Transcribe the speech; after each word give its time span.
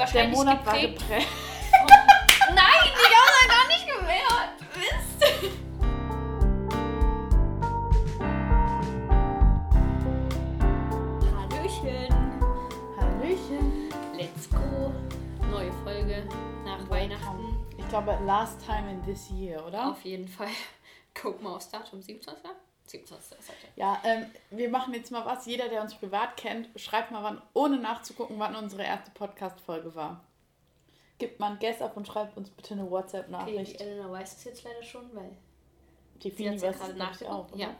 wahrscheinlich 0.00 0.38
Der 0.38 0.44
Monat 0.44 0.66
war 0.66 0.72
geprägt. 0.78 0.98
geprägt. 0.98 1.28
Nein, 2.54 2.80
ich 2.84 3.16
habe 3.16 3.30
das 3.30 3.48
gar 3.48 3.66
nicht 3.68 3.86
gewährt. 3.86 4.60
Mist. 4.76 5.50
Hallöchen. 11.34 12.14
Hallöchen. 12.96 13.88
Let's 14.16 14.48
go. 14.50 14.92
Neue 15.50 15.72
Folge 15.84 16.22
nach 16.64 16.88
Weihnachten. 16.88 17.56
Ich 17.76 17.88
glaube, 17.88 18.18
last 18.24 18.64
time 18.64 18.90
in 18.90 19.02
this 19.04 19.30
year, 19.30 19.64
oder? 19.66 19.90
Auf 19.90 20.02
jeden 20.04 20.28
Fall. 20.28 20.48
Guck 21.14 21.42
mal 21.42 21.56
aufs 21.56 21.70
Datum. 21.70 22.00
27. 22.00 22.50
27. 22.90 23.38
ist 23.38 23.48
heute. 23.48 23.58
Ja, 23.76 24.00
ähm, 24.04 24.26
wir 24.50 24.68
machen 24.70 24.92
jetzt 24.94 25.10
mal 25.10 25.24
was. 25.24 25.46
Jeder, 25.46 25.68
der 25.68 25.82
uns 25.82 25.94
privat 25.94 26.36
kennt, 26.36 26.68
schreibt 26.78 27.10
mal 27.10 27.22
wann, 27.22 27.40
ohne 27.54 27.78
nachzugucken, 27.78 28.38
wann 28.38 28.54
unsere 28.56 28.82
erste 28.84 29.10
Podcast-Folge 29.12 29.94
war. 29.94 30.24
Gibt 31.18 31.38
mal 31.38 31.52
ein 31.52 31.58
Guess 31.58 31.82
ab 31.82 31.96
und 31.96 32.06
schreibt 32.06 32.36
uns 32.36 32.50
bitte 32.50 32.74
eine 32.74 32.82
Okay, 32.84 32.90
WhatsApp-Nachricht. 32.92 33.78
die 33.80 33.84
Elena 33.84 34.10
weiß 34.10 34.36
es 34.38 34.44
jetzt 34.44 34.64
leider 34.64 34.82
schon, 34.82 35.14
weil 35.14 35.36
die 36.22 36.30
sie 36.30 36.48
hat 36.48 36.60
ja 36.60 36.72
gerade 36.72 36.92
ich, 36.92 36.98
nachgeguckt. 36.98 37.52
auch. 37.52 37.56
Ja, 37.56 37.74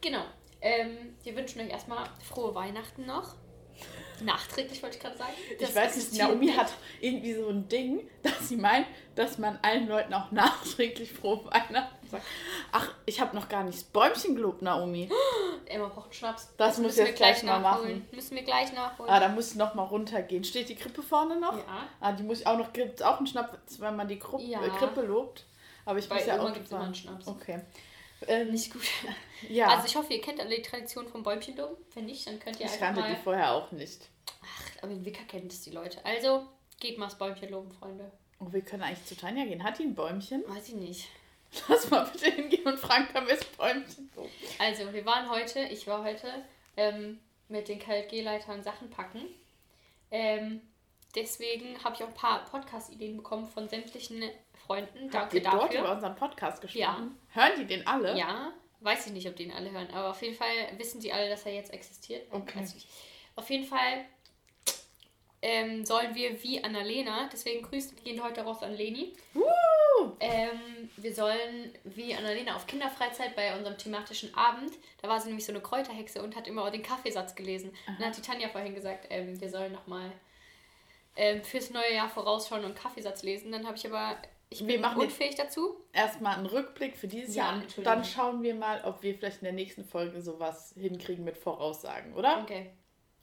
genau. 0.00 0.24
Ähm, 0.62 1.16
wir 1.22 1.36
wünschen 1.36 1.60
euch 1.60 1.70
erstmal 1.70 2.06
frohe 2.28 2.54
Weihnachten 2.54 3.06
noch. 3.06 3.34
Nachträglich 4.22 4.82
wollte 4.82 4.96
ich 4.96 5.02
gerade 5.02 5.16
sagen. 5.16 5.32
Ich 5.50 5.58
Das 5.58 5.74
weiß 5.74 5.96
nicht, 5.96 6.14
Naomi 6.22 6.46
nicht. 6.46 6.58
hat 6.58 6.72
irgendwie 7.00 7.34
so 7.34 7.48
ein 7.48 7.68
Ding, 7.68 8.08
dass 8.22 8.48
sie 8.48 8.56
meint, 8.56 8.86
dass 9.14 9.38
man 9.38 9.58
allen 9.62 9.88
Leuten 9.88 10.12
auch 10.12 10.30
nachträglich 10.30 11.12
frohe 11.12 11.44
Weihnachten 11.46 11.99
sagt. 12.10 12.24
Ach, 12.72 12.88
ich 13.06 13.20
habe 13.20 13.34
noch 13.36 13.48
gar 13.48 13.64
nicht 13.64 13.78
das 13.78 13.84
Bäumchen 13.84 14.34
gelobt, 14.34 14.62
Naomi. 14.62 15.08
Emma 15.66 15.88
braucht 15.88 16.06
einen 16.06 16.12
Schnaps. 16.14 16.48
Das 16.56 16.78
muss 16.78 16.86
müssen 16.88 17.00
ich 17.02 17.08
jetzt 17.08 17.16
gleich 17.16 17.42
mal 17.42 17.60
machen. 17.60 18.06
Müssen 18.12 18.34
wir 18.36 18.42
gleich 18.42 18.72
nachholen. 18.72 19.10
Ah, 19.10 19.20
da 19.20 19.28
muss 19.28 19.52
ich 19.52 19.56
noch 19.56 19.74
mal 19.74 19.84
runtergehen. 19.84 20.44
Steht 20.44 20.68
die 20.68 20.74
Krippe 20.74 21.02
vorne 21.02 21.38
noch? 21.40 21.56
ja. 21.56 21.88
Ah, 22.00 22.12
die 22.12 22.22
muss 22.22 22.40
ich 22.40 22.46
auch 22.46 22.58
noch, 22.58 22.72
gibt 22.72 23.00
es 23.00 23.02
auch 23.06 23.18
einen 23.18 23.26
Schnaps, 23.26 23.80
wenn 23.80 23.96
man 23.96 24.08
die 24.08 24.18
Krupp, 24.18 24.40
Ja. 24.40 24.64
äh, 24.64 24.68
Krippe 24.70 25.02
lobt? 25.02 25.44
Aber 25.84 25.98
ich 25.98 26.08
Bei 26.08 26.16
muss 26.16 26.26
ja 26.26 26.34
Oma 26.34 26.50
auch 26.50 26.52
gibt 26.52 26.66
es 26.66 26.72
immer 26.72 26.82
einen 26.82 26.94
Schnaps. 26.94 27.26
Okay. 27.26 27.60
Ähm, 28.28 28.50
Nicht 28.50 28.72
gut. 28.72 28.82
ja, 29.48 29.68
Also 29.68 29.86
ich 29.86 29.96
hoffe, 29.96 30.12
ihr 30.12 30.20
kennt 30.20 30.40
alle 30.40 30.54
die 30.54 30.62
Tradition 30.62 31.08
vom 31.08 31.22
Bäumchen 31.22 31.56
loben. 31.56 31.76
Wenn 31.94 32.06
nicht, 32.06 32.26
dann 32.26 32.38
könnt 32.38 32.60
ihr 32.60 32.66
ich 32.66 32.72
einfach 32.72 32.86
kannte 32.86 33.00
mal... 33.00 33.10
die 33.14 33.16
vorher 33.22 33.52
auch 33.52 33.72
nicht. 33.72 34.08
Ach, 34.42 34.82
aber 34.82 34.92
in 34.92 35.04
Wicker 35.04 35.24
kennen 35.24 35.46
es 35.48 35.62
die 35.62 35.70
Leute. 35.70 36.04
Also, 36.04 36.46
geht 36.78 36.98
mal 36.98 37.06
das 37.06 37.16
Bäumchen 37.16 37.48
loben, 37.50 37.70
Freunde. 37.72 38.10
Und 38.38 38.52
wir 38.52 38.60
können 38.62 38.82
eigentlich 38.82 39.04
zu 39.06 39.16
Tanja 39.16 39.44
gehen. 39.44 39.62
Hat 39.64 39.78
die 39.78 39.84
ein 39.84 39.94
Bäumchen? 39.94 40.44
Weiß 40.46 40.68
ich 40.68 40.74
nicht. 40.74 41.08
Lass 41.68 41.90
mal 41.90 42.04
bitte 42.04 42.30
hingehen 42.30 42.66
und 42.66 42.78
fragen, 42.78 43.08
können 43.08 43.26
wir 43.26 43.36
das 43.36 43.44
Bäumchen? 43.44 44.10
Also, 44.58 44.92
wir 44.92 45.04
waren 45.04 45.28
heute, 45.30 45.60
ich 45.60 45.86
war 45.86 46.04
heute 46.04 46.28
ähm, 46.76 47.18
mit 47.48 47.68
den 47.68 47.78
KLG-Leitern 47.78 48.62
Sachen 48.62 48.90
packen. 48.90 49.22
Ähm, 50.10 50.60
deswegen 51.14 51.82
habe 51.82 51.96
ich 51.96 52.02
auch 52.02 52.08
ein 52.08 52.14
paar 52.14 52.44
Podcast-Ideen 52.44 53.16
bekommen 53.16 53.48
von 53.48 53.68
sämtlichen 53.68 54.22
Freunden. 54.66 55.10
Habt 55.12 55.14
Danke 55.14 55.40
dort 55.40 55.64
dafür. 55.64 55.80
über 55.80 55.92
unseren 55.92 56.14
Podcast 56.14 56.60
gesprochen? 56.60 57.18
Hören 57.32 57.52
die 57.58 57.66
den 57.66 57.86
alle? 57.86 58.16
Ja, 58.16 58.52
weiß 58.80 59.06
ich 59.06 59.12
nicht, 59.12 59.28
ob 59.28 59.36
die 59.36 59.44
ihn 59.44 59.52
alle 59.52 59.70
hören, 59.70 59.88
aber 59.92 60.10
auf 60.10 60.22
jeden 60.22 60.36
Fall 60.36 60.48
wissen 60.76 61.00
die 61.00 61.12
alle, 61.12 61.28
dass 61.28 61.46
er 61.46 61.54
jetzt 61.54 61.72
existiert. 61.72 62.26
Okay. 62.30 62.64
Auf 63.36 63.50
jeden 63.50 63.64
Fall 63.64 64.04
ähm, 65.42 65.84
sollen 65.84 66.14
wir 66.14 66.42
wie 66.42 66.62
Annalena, 66.62 67.28
deswegen 67.32 67.62
Grüße 67.62 67.94
gehen 67.96 68.22
heute 68.22 68.42
raus 68.42 68.62
an 68.62 68.74
Leni. 68.74 69.14
Uh, 69.34 69.42
Ähm, 70.20 70.90
wir 70.96 71.14
sollen 71.14 71.72
wie 71.84 72.14
Annalena 72.14 72.56
auf 72.56 72.66
Kinderfreizeit 72.66 73.34
bei 73.36 73.56
unserem 73.56 73.76
thematischen 73.78 74.34
Abend, 74.34 74.72
da 75.02 75.08
war 75.08 75.20
sie 75.20 75.28
nämlich 75.28 75.44
so 75.46 75.52
eine 75.52 75.60
Kräuterhexe 75.60 76.22
und 76.22 76.36
hat 76.36 76.46
immer 76.48 76.64
auch 76.64 76.70
den 76.70 76.82
Kaffeesatz 76.82 77.34
gelesen. 77.34 77.70
Und 77.86 77.98
dann 78.00 78.08
hat 78.08 78.16
die 78.16 78.22
Tanja 78.22 78.48
vorhin 78.48 78.74
gesagt, 78.74 79.06
ähm, 79.10 79.40
wir 79.40 79.48
sollen 79.50 79.72
nochmal 79.72 80.12
ähm, 81.16 81.42
fürs 81.42 81.70
neue 81.70 81.94
Jahr 81.94 82.08
vorausschauen 82.08 82.64
und 82.64 82.74
Kaffeesatz 82.76 83.22
lesen. 83.22 83.50
Dann 83.52 83.66
habe 83.66 83.76
ich 83.76 83.86
aber, 83.86 84.16
ich 84.48 84.60
Wir 84.60 84.66
bin 84.68 84.80
machen 84.80 85.00
jetzt- 85.00 85.12
unfähig 85.12 85.34
dazu. 85.34 85.76
erstmal 85.92 86.36
einen 86.36 86.46
Rückblick 86.46 86.96
für 86.96 87.08
dieses 87.08 87.34
Ja, 87.34 87.52
Jahr. 87.52 87.62
Und 87.76 87.84
dann 87.86 88.04
schauen 88.04 88.42
wir 88.42 88.54
mal, 88.54 88.82
ob 88.84 89.02
wir 89.02 89.14
vielleicht 89.14 89.38
in 89.38 89.44
der 89.44 89.52
nächsten 89.52 89.84
Folge 89.84 90.20
sowas 90.22 90.74
hinkriegen 90.78 91.24
mit 91.24 91.36
Voraussagen, 91.36 92.14
oder? 92.14 92.40
Okay. 92.42 92.70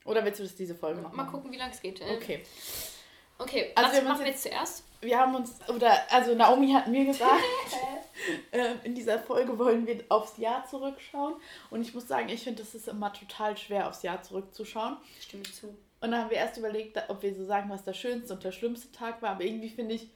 Oder 0.04 0.24
willst 0.24 0.40
du 0.40 0.44
das 0.44 0.54
diese 0.54 0.74
Folge 0.74 1.00
noch 1.02 1.12
Mal 1.12 1.24
machen? 1.24 1.32
gucken, 1.34 1.52
wie 1.52 1.56
lange 1.58 1.72
es 1.72 1.80
geht. 1.82 2.00
Ähm, 2.00 2.16
Okay. 2.16 2.42
Okay, 3.40 3.72
Also 3.76 3.90
was 3.90 3.96
wir 4.02 4.08
machen 4.08 4.20
wir 4.24 4.30
jetzt 4.32 4.42
zuerst? 4.42 4.84
Wir 5.00 5.18
haben 5.18 5.34
uns, 5.34 5.56
oder, 5.68 5.92
also 6.10 6.34
Naomi 6.34 6.72
hat 6.72 6.88
mir 6.88 7.04
gesagt, 7.04 7.42
ähm, 8.52 8.80
in 8.82 8.94
dieser 8.94 9.18
Folge 9.18 9.58
wollen 9.58 9.86
wir 9.86 10.04
aufs 10.08 10.38
Jahr 10.38 10.66
zurückschauen. 10.66 11.34
Und 11.70 11.82
ich 11.82 11.94
muss 11.94 12.08
sagen, 12.08 12.28
ich 12.28 12.42
finde, 12.42 12.62
es 12.62 12.74
ist 12.74 12.88
immer 12.88 13.12
total 13.12 13.56
schwer, 13.56 13.88
aufs 13.88 14.02
Jahr 14.02 14.22
zurückzuschauen. 14.22 14.96
Stimme 15.20 15.44
ich 15.46 15.54
zu. 15.54 15.68
Und 16.00 16.12
dann 16.12 16.22
haben 16.22 16.30
wir 16.30 16.36
erst 16.36 16.56
überlegt, 16.58 16.98
ob 17.08 17.22
wir 17.22 17.34
so 17.34 17.44
sagen, 17.44 17.70
was 17.70 17.84
der 17.84 17.92
schönste 17.92 18.34
und 18.34 18.44
der 18.44 18.52
schlimmste 18.52 18.90
Tag 18.92 19.20
war. 19.22 19.30
Aber 19.30 19.44
irgendwie 19.44 19.70
finde 19.70 19.94
ich, 19.94 20.08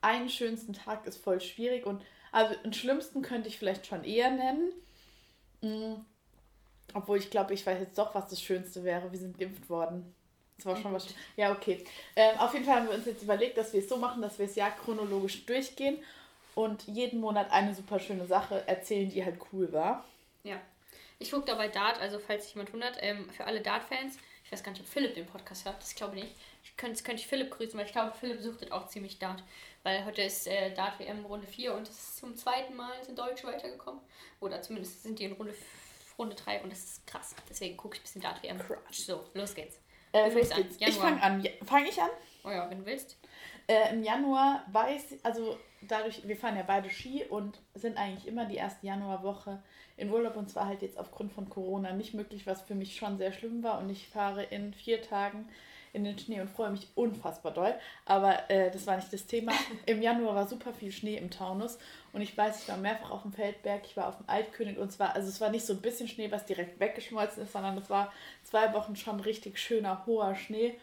einen 0.00 0.28
schönsten 0.28 0.72
Tag 0.72 1.06
ist 1.06 1.22
voll 1.22 1.40
schwierig. 1.40 1.86
Und 1.86 2.02
also 2.32 2.54
den 2.62 2.72
schlimmsten 2.72 3.22
könnte 3.22 3.48
ich 3.48 3.58
vielleicht 3.58 3.86
schon 3.86 4.04
eher 4.04 4.30
nennen. 4.30 4.72
Mm, 5.60 6.00
Obwohl 6.94 7.18
ich 7.18 7.30
glaube, 7.30 7.54
ich 7.54 7.66
weiß 7.66 7.80
jetzt 7.80 7.98
doch, 7.98 8.14
was 8.14 8.28
das 8.28 8.42
Schönste 8.42 8.82
wäre. 8.84 9.10
Wir 9.12 9.18
sind 9.18 9.38
geimpft 9.38 9.68
worden. 9.68 10.14
Das 10.64 10.66
war 10.66 10.76
schon 10.76 10.92
was. 10.92 11.06
Ja, 11.36 11.52
okay. 11.52 11.84
Ähm, 12.14 12.38
auf 12.38 12.52
jeden 12.52 12.64
Fall 12.64 12.76
haben 12.76 12.88
wir 12.88 12.94
uns 12.94 13.06
jetzt 13.06 13.22
überlegt, 13.22 13.56
dass 13.56 13.72
wir 13.72 13.80
es 13.80 13.88
so 13.88 13.96
machen, 13.96 14.20
dass 14.22 14.38
wir 14.38 14.46
das 14.46 14.56
Jahr 14.56 14.70
chronologisch 14.70 15.44
durchgehen 15.46 15.98
und 16.54 16.86
jeden 16.86 17.20
Monat 17.20 17.50
eine 17.50 17.74
super 17.74 17.98
schöne 17.98 18.26
Sache 18.26 18.62
erzählen, 18.66 19.08
die 19.08 19.24
halt 19.24 19.38
cool 19.52 19.72
war. 19.72 20.04
Ja. 20.42 20.60
Ich 21.18 21.30
gucke 21.30 21.46
dabei 21.46 21.68
Dart, 21.68 22.00
also 22.00 22.18
falls 22.18 22.44
sich 22.44 22.54
jemand 22.54 22.72
wundert, 22.72 22.96
ähm, 23.00 23.28
für 23.30 23.44
alle 23.44 23.60
Dart-Fans, 23.60 24.16
ich 24.44 24.52
weiß 24.52 24.62
gar 24.62 24.72
nicht, 24.72 24.80
ob 24.80 24.88
Philipp 24.88 25.14
den 25.14 25.26
Podcast 25.26 25.64
hört, 25.64 25.80
das 25.80 25.94
glaube 25.94 26.16
ich 26.16 26.24
nicht. 26.24 26.36
Ich 26.64 26.76
könnte, 26.76 27.02
könnte 27.02 27.20
ich 27.22 27.26
Philipp 27.28 27.50
grüßen, 27.50 27.78
weil 27.78 27.86
ich 27.86 27.92
glaube, 27.92 28.12
Philipp 28.18 28.40
suchtet 28.40 28.72
auch 28.72 28.88
ziemlich 28.88 29.18
Dart. 29.18 29.42
Weil 29.82 30.04
heute 30.04 30.22
ist 30.22 30.46
äh, 30.46 30.74
Dart-WM 30.74 31.24
Runde 31.24 31.46
4 31.46 31.74
und 31.74 31.88
es 31.88 31.96
ist 31.96 32.16
zum 32.18 32.36
zweiten 32.36 32.74
Mal 32.76 33.02
sind 33.04 33.18
Deutsche 33.18 33.46
weitergekommen. 33.46 34.00
Oder 34.40 34.60
zumindest 34.60 35.02
sind 35.02 35.18
die 35.18 35.24
in 35.24 35.32
Runde, 35.32 35.54
Runde 36.18 36.36
3 36.36 36.62
und 36.62 36.72
das 36.72 36.84
ist 36.84 37.06
krass. 37.06 37.34
Deswegen 37.48 37.76
gucke 37.76 37.94
ich 37.94 38.00
ein 38.00 38.04
bisschen 38.04 38.22
Dart-WM. 38.22 38.58
Krass. 38.58 38.78
So, 38.90 39.24
los 39.34 39.54
geht's. 39.54 39.78
Äh, 40.12 40.30
los 40.30 40.50
an. 40.50 40.64
Ich 40.78 40.96
fange 40.96 41.22
an. 41.22 41.46
Fange 41.64 41.88
ich 41.88 42.00
an? 42.00 42.10
Oh 42.44 42.50
ja, 42.50 42.68
wenn 42.70 42.78
du 42.78 42.86
willst. 42.86 43.16
Äh, 43.66 43.94
Im 43.94 44.02
Januar 44.02 44.64
weiß, 44.72 45.18
also 45.22 45.56
dadurch, 45.82 46.26
wir 46.26 46.36
fahren 46.36 46.56
ja 46.56 46.64
beide 46.66 46.90
Ski 46.90 47.24
und 47.24 47.60
sind 47.74 47.96
eigentlich 47.96 48.26
immer 48.26 48.46
die 48.46 48.56
erste 48.56 48.86
Januarwoche 48.86 49.62
in 49.96 50.10
Urlaub 50.10 50.36
und 50.36 50.50
zwar 50.50 50.66
halt 50.66 50.82
jetzt 50.82 50.98
aufgrund 50.98 51.32
von 51.32 51.48
Corona 51.48 51.92
nicht 51.92 52.14
möglich, 52.14 52.46
was 52.46 52.62
für 52.62 52.74
mich 52.74 52.96
schon 52.96 53.18
sehr 53.18 53.32
schlimm 53.32 53.62
war 53.62 53.78
und 53.78 53.90
ich 53.90 54.08
fahre 54.08 54.42
in 54.42 54.74
vier 54.74 55.02
Tagen 55.02 55.48
in 55.92 56.04
den 56.04 56.18
Schnee 56.18 56.40
und 56.40 56.48
freue 56.50 56.70
mich 56.70 56.88
unfassbar 56.94 57.52
doll. 57.52 57.74
Aber 58.04 58.48
äh, 58.50 58.70
das 58.70 58.86
war 58.86 58.96
nicht 58.96 59.12
das 59.12 59.26
Thema. 59.26 59.52
Im 59.86 60.02
Januar 60.02 60.34
war 60.34 60.46
super 60.46 60.72
viel 60.72 60.92
Schnee 60.92 61.16
im 61.16 61.30
Taunus 61.30 61.78
und 62.12 62.20
ich 62.20 62.36
weiß, 62.36 62.62
ich 62.62 62.68
war 62.68 62.76
mehrfach 62.76 63.10
auf 63.10 63.22
dem 63.22 63.32
Feldberg, 63.32 63.82
ich 63.84 63.96
war 63.96 64.08
auf 64.08 64.16
dem 64.16 64.28
Altkönig 64.28 64.78
und 64.78 64.90
zwar, 64.92 65.14
also 65.14 65.28
es 65.28 65.40
war 65.40 65.50
nicht 65.50 65.66
so 65.66 65.72
ein 65.72 65.80
bisschen 65.80 66.08
Schnee, 66.08 66.30
was 66.30 66.46
direkt 66.46 66.78
weggeschmolzen 66.80 67.42
ist, 67.42 67.52
sondern 67.52 67.76
es 67.78 67.90
war 67.90 68.12
zwei 68.44 68.72
Wochen 68.72 68.96
schon 68.96 69.20
richtig 69.20 69.58
schöner, 69.58 70.04
hoher 70.06 70.34
Schnee. 70.34 70.78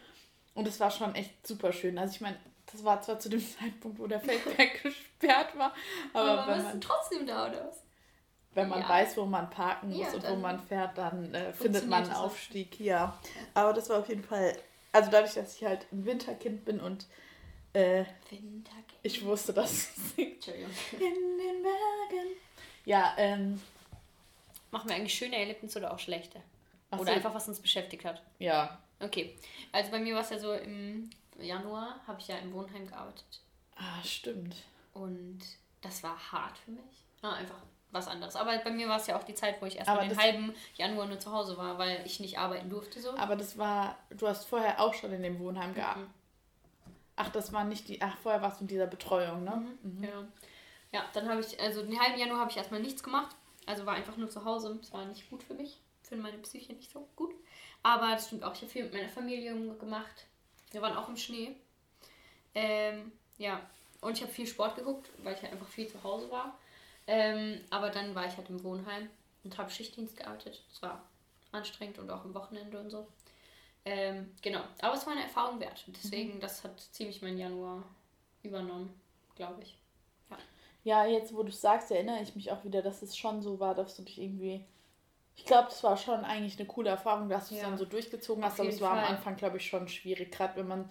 Und 0.54 0.66
es 0.66 0.80
war 0.80 0.90
schon 0.90 1.14
echt 1.14 1.46
super 1.46 1.72
schön. 1.72 1.98
Also 1.98 2.14
ich 2.14 2.20
meine, 2.20 2.36
das 2.72 2.84
war 2.84 3.00
zwar 3.00 3.18
zu 3.20 3.28
dem 3.28 3.40
Zeitpunkt, 3.58 3.98
wo 3.98 4.06
der 4.06 4.20
Feldberg 4.20 4.82
gesperrt 4.82 5.56
war, 5.56 5.72
aber, 6.12 6.46
wenn, 6.48 6.62
man, 6.62 6.80
trotzdem 6.80 7.26
da, 7.26 7.48
oder 7.48 7.66
was? 7.68 7.82
wenn 8.54 8.68
man 8.68 8.80
Ja. 8.80 8.88
weiß, 8.88 9.16
wo 9.16 9.24
man 9.24 9.48
parken 9.50 9.90
muss 9.90 9.98
Ja, 10.00 10.12
und 10.14 10.28
wo 10.28 10.36
man 10.36 10.58
fährt, 10.60 10.98
dann 10.98 11.32
äh, 11.34 11.52
findet 11.52 11.86
man 11.88 12.02
einen. 12.02 12.12
Aufstieg, 12.12 12.80
ja. 12.80 13.16
Aber 13.54 13.72
das 13.72 13.88
war 13.88 14.00
auf 14.00 14.08
jeden 14.08 14.24
Fall, 14.24 14.56
also 14.98 15.10
dadurch, 15.10 15.34
dass 15.34 15.56
ich 15.56 15.64
halt 15.64 15.86
ein 15.92 16.04
Winterkind 16.04 16.64
bin 16.64 16.80
und 16.80 17.06
äh, 17.72 18.04
Winterkind. 18.30 18.98
ich 19.02 19.24
wusste, 19.24 19.52
dass. 19.52 19.88
Entschuldigung. 20.16 20.70
In 20.92 21.38
den 21.38 21.62
Bergen. 21.62 22.36
Ja, 22.84 23.14
ähm, 23.16 23.60
Machen 24.70 24.88
wir 24.88 24.96
eigentlich 24.96 25.14
schöne 25.14 25.36
Erlebnisse 25.36 25.78
oder 25.78 25.92
auch 25.92 25.98
schlechte? 25.98 26.42
ach 26.90 26.98
Oder 26.98 27.12
so, 27.12 27.16
einfach, 27.16 27.34
was 27.34 27.48
uns 27.48 27.60
beschäftigt 27.60 28.04
hat? 28.04 28.22
Ja. 28.38 28.78
Okay. 29.00 29.36
Also 29.72 29.90
bei 29.90 29.98
mir 29.98 30.14
war 30.14 30.22
es 30.22 30.30
ja 30.30 30.38
so, 30.38 30.52
im 30.52 31.08
Januar 31.38 32.00
habe 32.06 32.20
ich 32.20 32.28
ja 32.28 32.36
im 32.38 32.52
Wohnheim 32.52 32.86
gearbeitet. 32.86 33.40
Ah, 33.76 34.02
stimmt. 34.04 34.56
Und 34.92 35.40
das 35.80 36.02
war 36.02 36.32
hart 36.32 36.58
für 36.58 36.72
mich. 36.72 37.04
Ah, 37.22 37.34
einfach 37.34 37.62
was 37.90 38.08
anderes. 38.08 38.36
Aber 38.36 38.56
bei 38.58 38.70
mir 38.70 38.88
war 38.88 38.96
es 38.96 39.06
ja 39.06 39.18
auch 39.18 39.24
die 39.24 39.34
Zeit, 39.34 39.60
wo 39.60 39.66
ich 39.66 39.76
erst 39.76 39.88
Aber 39.88 40.02
mal 40.02 40.08
den 40.08 40.18
halben 40.18 40.54
Januar 40.74 41.06
nur 41.06 41.18
zu 41.18 41.32
Hause 41.32 41.56
war, 41.56 41.78
weil 41.78 42.02
ich 42.04 42.20
nicht 42.20 42.38
arbeiten 42.38 42.68
durfte 42.68 43.00
so. 43.00 43.16
Aber 43.16 43.36
das 43.36 43.56
war, 43.56 43.96
du 44.10 44.26
hast 44.28 44.44
vorher 44.46 44.80
auch 44.80 44.94
schon 44.94 45.12
in 45.12 45.22
dem 45.22 45.38
Wohnheim 45.38 45.74
gearbeitet. 45.74 46.10
Ach, 47.16 47.30
das 47.30 47.52
war 47.52 47.64
nicht 47.64 47.88
die, 47.88 48.00
ach, 48.00 48.16
vorher 48.18 48.42
warst 48.42 48.60
du 48.60 48.64
in 48.64 48.68
dieser 48.68 48.86
Betreuung, 48.86 49.42
ne? 49.42 49.66
Mhm. 49.82 50.04
Ja. 50.04 50.24
Ja, 50.90 51.04
dann 51.12 51.28
habe 51.28 51.40
ich, 51.40 51.60
also 51.60 51.82
den 51.82 52.00
halben 52.00 52.18
Januar 52.18 52.40
habe 52.40 52.50
ich 52.50 52.56
erstmal 52.56 52.80
nichts 52.80 53.02
gemacht. 53.02 53.34
Also 53.66 53.84
war 53.84 53.94
einfach 53.94 54.16
nur 54.16 54.30
zu 54.30 54.44
Hause. 54.44 54.78
Es 54.80 54.92
war 54.92 55.04
nicht 55.04 55.28
gut 55.28 55.42
für 55.42 55.54
mich. 55.54 55.78
Für 56.02 56.16
meine 56.16 56.38
Psyche 56.38 56.72
nicht 56.72 56.90
so 56.90 57.06
gut. 57.16 57.34
Aber 57.82 58.12
das 58.12 58.28
stimmt 58.28 58.44
auch. 58.44 58.54
Ich 58.54 58.62
habe 58.62 58.70
viel 58.70 58.84
mit 58.84 58.94
meiner 58.94 59.08
Familie 59.08 59.54
gemacht. 59.76 60.26
Wir 60.70 60.80
waren 60.80 60.96
auch 60.96 61.08
im 61.08 61.16
Schnee. 61.16 61.56
Ähm, 62.54 63.12
ja. 63.36 63.60
Und 64.00 64.16
ich 64.16 64.22
habe 64.22 64.32
viel 64.32 64.46
Sport 64.46 64.76
geguckt, 64.76 65.10
weil 65.22 65.34
ich 65.34 65.42
halt 65.42 65.52
einfach 65.52 65.68
viel 65.68 65.86
zu 65.86 66.02
Hause 66.02 66.30
war. 66.30 66.56
Ähm, 67.08 67.62
aber 67.70 67.88
dann 67.88 68.14
war 68.14 68.26
ich 68.26 68.36
halt 68.36 68.50
im 68.50 68.62
Wohnheim 68.62 69.08
und 69.42 69.56
habe 69.56 69.70
Schichtdienst 69.70 70.16
gearbeitet. 70.16 70.62
Es 70.70 70.82
war 70.82 71.02
anstrengend 71.52 71.98
und 71.98 72.10
auch 72.10 72.22
am 72.22 72.34
Wochenende 72.34 72.78
und 72.78 72.90
so. 72.90 73.08
Ähm, 73.86 74.30
genau, 74.42 74.60
aber 74.82 74.94
es 74.94 75.06
war 75.06 75.14
eine 75.14 75.22
Erfahrung 75.22 75.58
wert. 75.58 75.84
Deswegen, 75.86 76.34
mhm. 76.34 76.40
das 76.40 76.62
hat 76.62 76.78
ziemlich 76.92 77.22
meinen 77.22 77.38
Januar 77.38 77.82
übernommen, 78.42 78.92
glaube 79.36 79.62
ich. 79.62 79.78
Ja. 80.28 80.36
ja, 80.84 81.06
jetzt 81.06 81.34
wo 81.34 81.42
du 81.42 81.48
es 81.48 81.62
sagst, 81.62 81.90
erinnere 81.90 82.20
ich 82.20 82.36
mich 82.36 82.52
auch 82.52 82.62
wieder, 82.64 82.82
dass 82.82 83.00
es 83.00 83.16
schon 83.16 83.40
so 83.40 83.58
war, 83.58 83.74
dass 83.74 83.96
du 83.96 84.02
dich 84.02 84.20
irgendwie. 84.20 84.62
Ich 85.34 85.46
glaube, 85.46 85.68
das 85.70 85.82
war 85.82 85.96
schon 85.96 86.26
eigentlich 86.26 86.58
eine 86.58 86.66
coole 86.66 86.90
Erfahrung, 86.90 87.30
dass 87.30 87.48
du 87.48 87.54
es 87.54 87.62
ja. 87.62 87.70
dann 87.70 87.78
so 87.78 87.86
durchgezogen 87.86 88.44
hast, 88.44 88.60
aber 88.60 88.68
es 88.68 88.82
war 88.82 88.96
Fall. 88.96 89.04
am 89.04 89.14
Anfang, 89.14 89.36
glaube 89.36 89.56
ich, 89.56 89.66
schon 89.66 89.88
schwierig, 89.88 90.30
gerade 90.32 90.56
wenn 90.56 90.68
man 90.68 90.90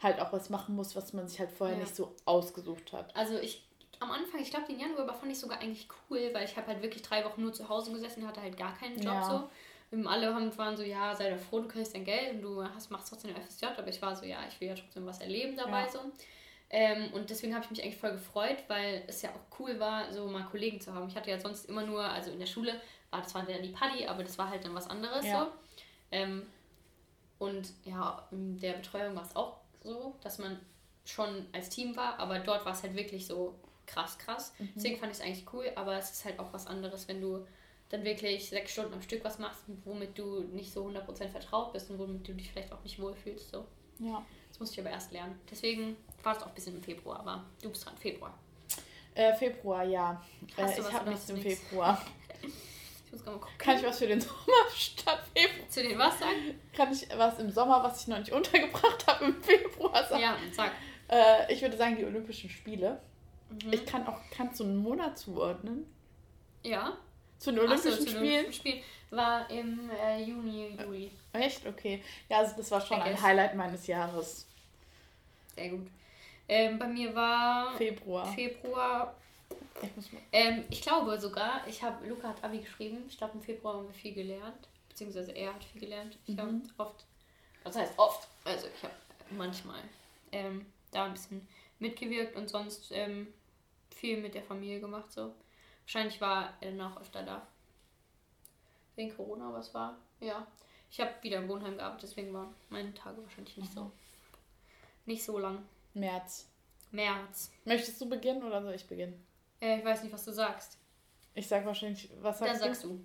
halt 0.00 0.20
auch 0.20 0.32
was 0.32 0.48
machen 0.50 0.76
muss, 0.76 0.94
was 0.94 1.12
man 1.12 1.26
sich 1.26 1.40
halt 1.40 1.50
vorher 1.50 1.76
ja. 1.76 1.82
nicht 1.82 1.96
so 1.96 2.14
ausgesucht 2.26 2.92
hat. 2.92 3.16
Also 3.16 3.38
ich 3.38 3.65
am 4.00 4.10
Anfang, 4.10 4.40
ich 4.40 4.50
glaube, 4.50 4.66
den 4.66 4.78
Januar 4.78 5.04
über 5.04 5.14
fand 5.14 5.32
ich 5.32 5.38
sogar 5.38 5.60
eigentlich 5.60 5.88
cool, 6.10 6.30
weil 6.32 6.44
ich 6.44 6.56
habe 6.56 6.68
halt 6.68 6.82
wirklich 6.82 7.02
drei 7.02 7.24
Wochen 7.24 7.42
nur 7.42 7.52
zu 7.52 7.68
Hause 7.68 7.92
gesessen, 7.92 8.26
hatte 8.26 8.42
halt 8.42 8.56
gar 8.56 8.76
keinen 8.76 8.96
Job 8.96 9.14
ja. 9.14 9.22
so. 9.22 9.50
Und 9.90 10.06
alle 10.06 10.34
haben, 10.34 10.56
waren 10.58 10.76
so, 10.76 10.82
ja, 10.82 11.14
sei 11.14 11.30
doch 11.30 11.38
froh, 11.38 11.60
du 11.60 11.68
kriegst 11.68 11.94
dein 11.94 12.04
Geld 12.04 12.34
und 12.34 12.42
du 12.42 12.62
hast, 12.62 12.90
machst 12.90 13.08
trotzdem 13.08 13.34
FSJ, 13.34 13.66
aber 13.66 13.88
ich 13.88 14.02
war 14.02 14.16
so, 14.16 14.24
ja, 14.24 14.38
ich 14.48 14.60
will 14.60 14.68
ja 14.68 14.74
trotzdem 14.74 15.06
was 15.06 15.20
erleben 15.20 15.56
dabei 15.56 15.82
ja. 15.82 15.88
so. 15.88 16.00
Ähm, 16.68 17.12
und 17.12 17.30
deswegen 17.30 17.54
habe 17.54 17.64
ich 17.64 17.70
mich 17.70 17.82
eigentlich 17.82 17.96
voll 17.96 18.12
gefreut, 18.12 18.58
weil 18.66 19.04
es 19.06 19.22
ja 19.22 19.30
auch 19.30 19.58
cool 19.60 19.78
war, 19.78 20.12
so 20.12 20.26
mal 20.26 20.44
Kollegen 20.44 20.80
zu 20.80 20.92
haben. 20.92 21.08
Ich 21.08 21.14
hatte 21.14 21.30
ja 21.30 21.38
sonst 21.38 21.66
immer 21.66 21.86
nur, 21.86 22.02
also 22.02 22.32
in 22.32 22.40
der 22.40 22.46
Schule 22.46 22.80
war 23.10 23.22
das 23.22 23.30
zwar 23.30 23.46
wieder 23.46 23.60
die 23.60 23.68
Party, 23.68 24.06
aber 24.06 24.24
das 24.24 24.36
war 24.36 24.50
halt 24.50 24.64
dann 24.64 24.74
was 24.74 24.90
anderes 24.90 25.24
ja. 25.24 25.44
so. 25.44 25.52
Ähm, 26.10 26.46
und 27.38 27.72
ja, 27.84 28.26
in 28.32 28.58
der 28.58 28.72
Betreuung 28.72 29.14
war 29.14 29.22
es 29.22 29.36
auch 29.36 29.58
so, 29.84 30.14
dass 30.22 30.38
man 30.38 30.58
schon 31.04 31.46
als 31.52 31.68
Team 31.68 31.96
war, 31.96 32.18
aber 32.18 32.40
dort 32.40 32.64
war 32.64 32.72
es 32.72 32.82
halt 32.82 32.96
wirklich 32.96 33.26
so, 33.26 33.54
krass, 33.86 34.18
krass. 34.18 34.52
Mhm. 34.58 34.70
Deswegen 34.74 34.96
fand 34.98 35.12
ich 35.12 35.18
es 35.18 35.24
eigentlich 35.24 35.46
cool, 35.52 35.70
aber 35.74 35.96
es 35.96 36.10
ist 36.10 36.24
halt 36.24 36.38
auch 36.38 36.52
was 36.52 36.66
anderes, 36.66 37.08
wenn 37.08 37.20
du 37.20 37.46
dann 37.88 38.04
wirklich 38.04 38.48
sechs 38.48 38.72
Stunden 38.72 38.94
am 38.94 39.02
Stück 39.02 39.24
was 39.24 39.38
machst, 39.38 39.62
womit 39.84 40.18
du 40.18 40.42
nicht 40.42 40.72
so 40.72 40.86
100% 40.86 41.28
vertraut 41.28 41.72
bist 41.72 41.90
und 41.90 41.98
womit 41.98 42.26
du 42.26 42.34
dich 42.34 42.50
vielleicht 42.50 42.72
auch 42.72 42.82
nicht 42.82 43.00
wohlfühlst. 43.00 43.50
So. 43.50 43.64
Ja. 43.98 44.24
Das 44.48 44.58
musste 44.58 44.74
ich 44.74 44.80
aber 44.80 44.90
erst 44.90 45.12
lernen. 45.12 45.38
Deswegen 45.50 45.96
war 46.22 46.36
es 46.36 46.42
auch 46.42 46.48
ein 46.48 46.54
bisschen 46.54 46.76
im 46.76 46.82
Februar, 46.82 47.20
aber 47.20 47.44
du 47.62 47.70
bist 47.70 47.86
dran, 47.86 47.96
Februar. 47.96 48.36
Äh, 49.14 49.34
Februar, 49.34 49.84
ja. 49.84 50.22
Äh, 50.56 50.78
ich 50.78 50.92
habe 50.92 51.10
nichts 51.10 51.30
im 51.30 51.36
nix? 51.36 51.60
Februar. 51.60 52.04
ich 52.42 53.12
muss 53.12 53.24
mal 53.24 53.32
gucken. 53.32 53.48
Kann 53.56 53.78
ich 53.78 53.84
was 53.84 53.98
für 53.98 54.06
den 54.06 54.20
Sommer 54.22 54.70
statt 54.74 55.22
Februar? 55.34 55.68
Zu 55.68 55.82
den 55.82 55.98
was 55.98 56.18
sagen? 56.18 56.60
Kann 56.74 56.92
ich 56.92 57.06
was 57.16 57.38
im 57.38 57.50
Sommer, 57.50 57.82
was 57.82 58.02
ich 58.02 58.08
noch 58.08 58.18
nicht 58.18 58.32
untergebracht 58.32 59.06
habe, 59.06 59.26
im 59.26 59.42
Februar 59.42 60.04
sagen? 60.06 60.22
Ja, 60.22 60.36
sag. 60.52 60.72
Äh, 61.08 61.52
ich 61.52 61.62
würde 61.62 61.76
sagen, 61.76 61.96
die 61.96 62.04
Olympischen 62.04 62.50
Spiele. 62.50 63.00
Mhm. 63.50 63.72
Ich 63.72 63.86
kann 63.86 64.06
auch, 64.06 64.18
kannst 64.30 64.60
du 64.60 64.64
einen 64.64 64.76
Monat 64.76 65.18
zuordnen? 65.18 65.86
Ja. 66.62 66.96
Zu 67.38 67.50
den 67.52 67.60
Olympischen 67.60 68.00
so, 68.00 68.06
Spielen? 68.06 68.22
Olympischen 68.22 68.52
Spielen 68.52 68.82
war 69.10 69.50
im 69.50 69.90
äh, 69.90 70.22
Juni, 70.22 70.76
Juli. 70.80 71.10
Echt? 71.32 71.66
Okay. 71.66 72.02
Ja, 72.28 72.38
also 72.38 72.56
das 72.56 72.70
war 72.70 72.80
schon 72.80 73.00
ein 73.00 73.20
Highlight 73.20 73.54
meines 73.54 73.86
Jahres. 73.86 74.46
Sehr 75.54 75.70
gut. 75.70 75.86
Ähm, 76.48 76.78
bei 76.78 76.86
mir 76.86 77.14
war 77.14 77.76
Februar. 77.76 78.26
Februar. 78.32 79.14
Ich, 79.82 79.96
muss 79.96 80.12
mal. 80.12 80.22
Ähm, 80.32 80.64
ich 80.70 80.80
glaube 80.80 81.18
sogar, 81.20 81.66
ich 81.66 81.82
habe, 81.82 82.06
Luca 82.06 82.28
hat 82.28 82.42
Abi 82.42 82.58
geschrieben. 82.58 83.04
Ich 83.08 83.18
glaube, 83.18 83.34
im 83.34 83.42
Februar 83.42 83.74
haben 83.74 83.86
wir 83.86 83.94
viel 83.94 84.14
gelernt. 84.14 84.68
Beziehungsweise 84.88 85.32
er 85.32 85.54
hat 85.54 85.64
viel 85.64 85.80
gelernt. 85.80 86.16
Ich 86.26 86.36
mhm. 86.36 86.40
habe 86.40 86.60
oft, 86.78 87.04
was 87.64 87.76
heißt 87.76 87.92
oft? 87.96 88.28
Also 88.44 88.66
ich 88.74 88.82
habe 88.82 88.94
manchmal 89.30 89.80
ähm, 90.32 90.66
da 90.90 91.04
ein 91.04 91.12
bisschen 91.12 91.46
mitgewirkt 91.78 92.36
und 92.36 92.48
sonst 92.48 92.90
ähm, 92.92 93.32
viel 93.94 94.20
mit 94.20 94.34
der 94.34 94.42
Familie 94.42 94.80
gemacht. 94.80 95.12
So. 95.12 95.34
Wahrscheinlich 95.84 96.20
war 96.20 96.54
er 96.60 96.72
noch 96.72 97.00
öfter 97.00 97.22
da. 97.22 97.46
Wegen 98.94 99.14
Corona, 99.14 99.52
was 99.52 99.74
war? 99.74 99.98
Ja. 100.20 100.46
Ich 100.90 101.00
habe 101.00 101.12
wieder 101.22 101.38
im 101.38 101.48
Wohnheim 101.48 101.76
gearbeitet, 101.76 102.10
deswegen 102.10 102.32
waren 102.32 102.54
meine 102.70 102.94
Tage 102.94 103.22
wahrscheinlich 103.22 103.56
nicht 103.56 103.72
so 103.72 103.90
nicht 105.06 105.24
so 105.24 105.38
lang. 105.38 105.64
März. 105.94 106.48
März. 106.90 107.52
Möchtest 107.64 108.00
du 108.00 108.08
beginnen 108.08 108.42
oder 108.42 108.62
soll 108.62 108.74
ich 108.74 108.86
beginnen? 108.86 109.24
Äh, 109.60 109.78
ich 109.78 109.84
weiß 109.84 110.02
nicht, 110.02 110.12
was 110.12 110.24
du 110.24 110.32
sagst. 110.32 110.78
Ich 111.34 111.46
sag 111.48 111.64
wahrscheinlich, 111.64 112.10
was 112.20 112.38
sagst 112.38 112.54
Dann 112.54 112.60
sagst 112.60 112.84
du? 112.84 113.00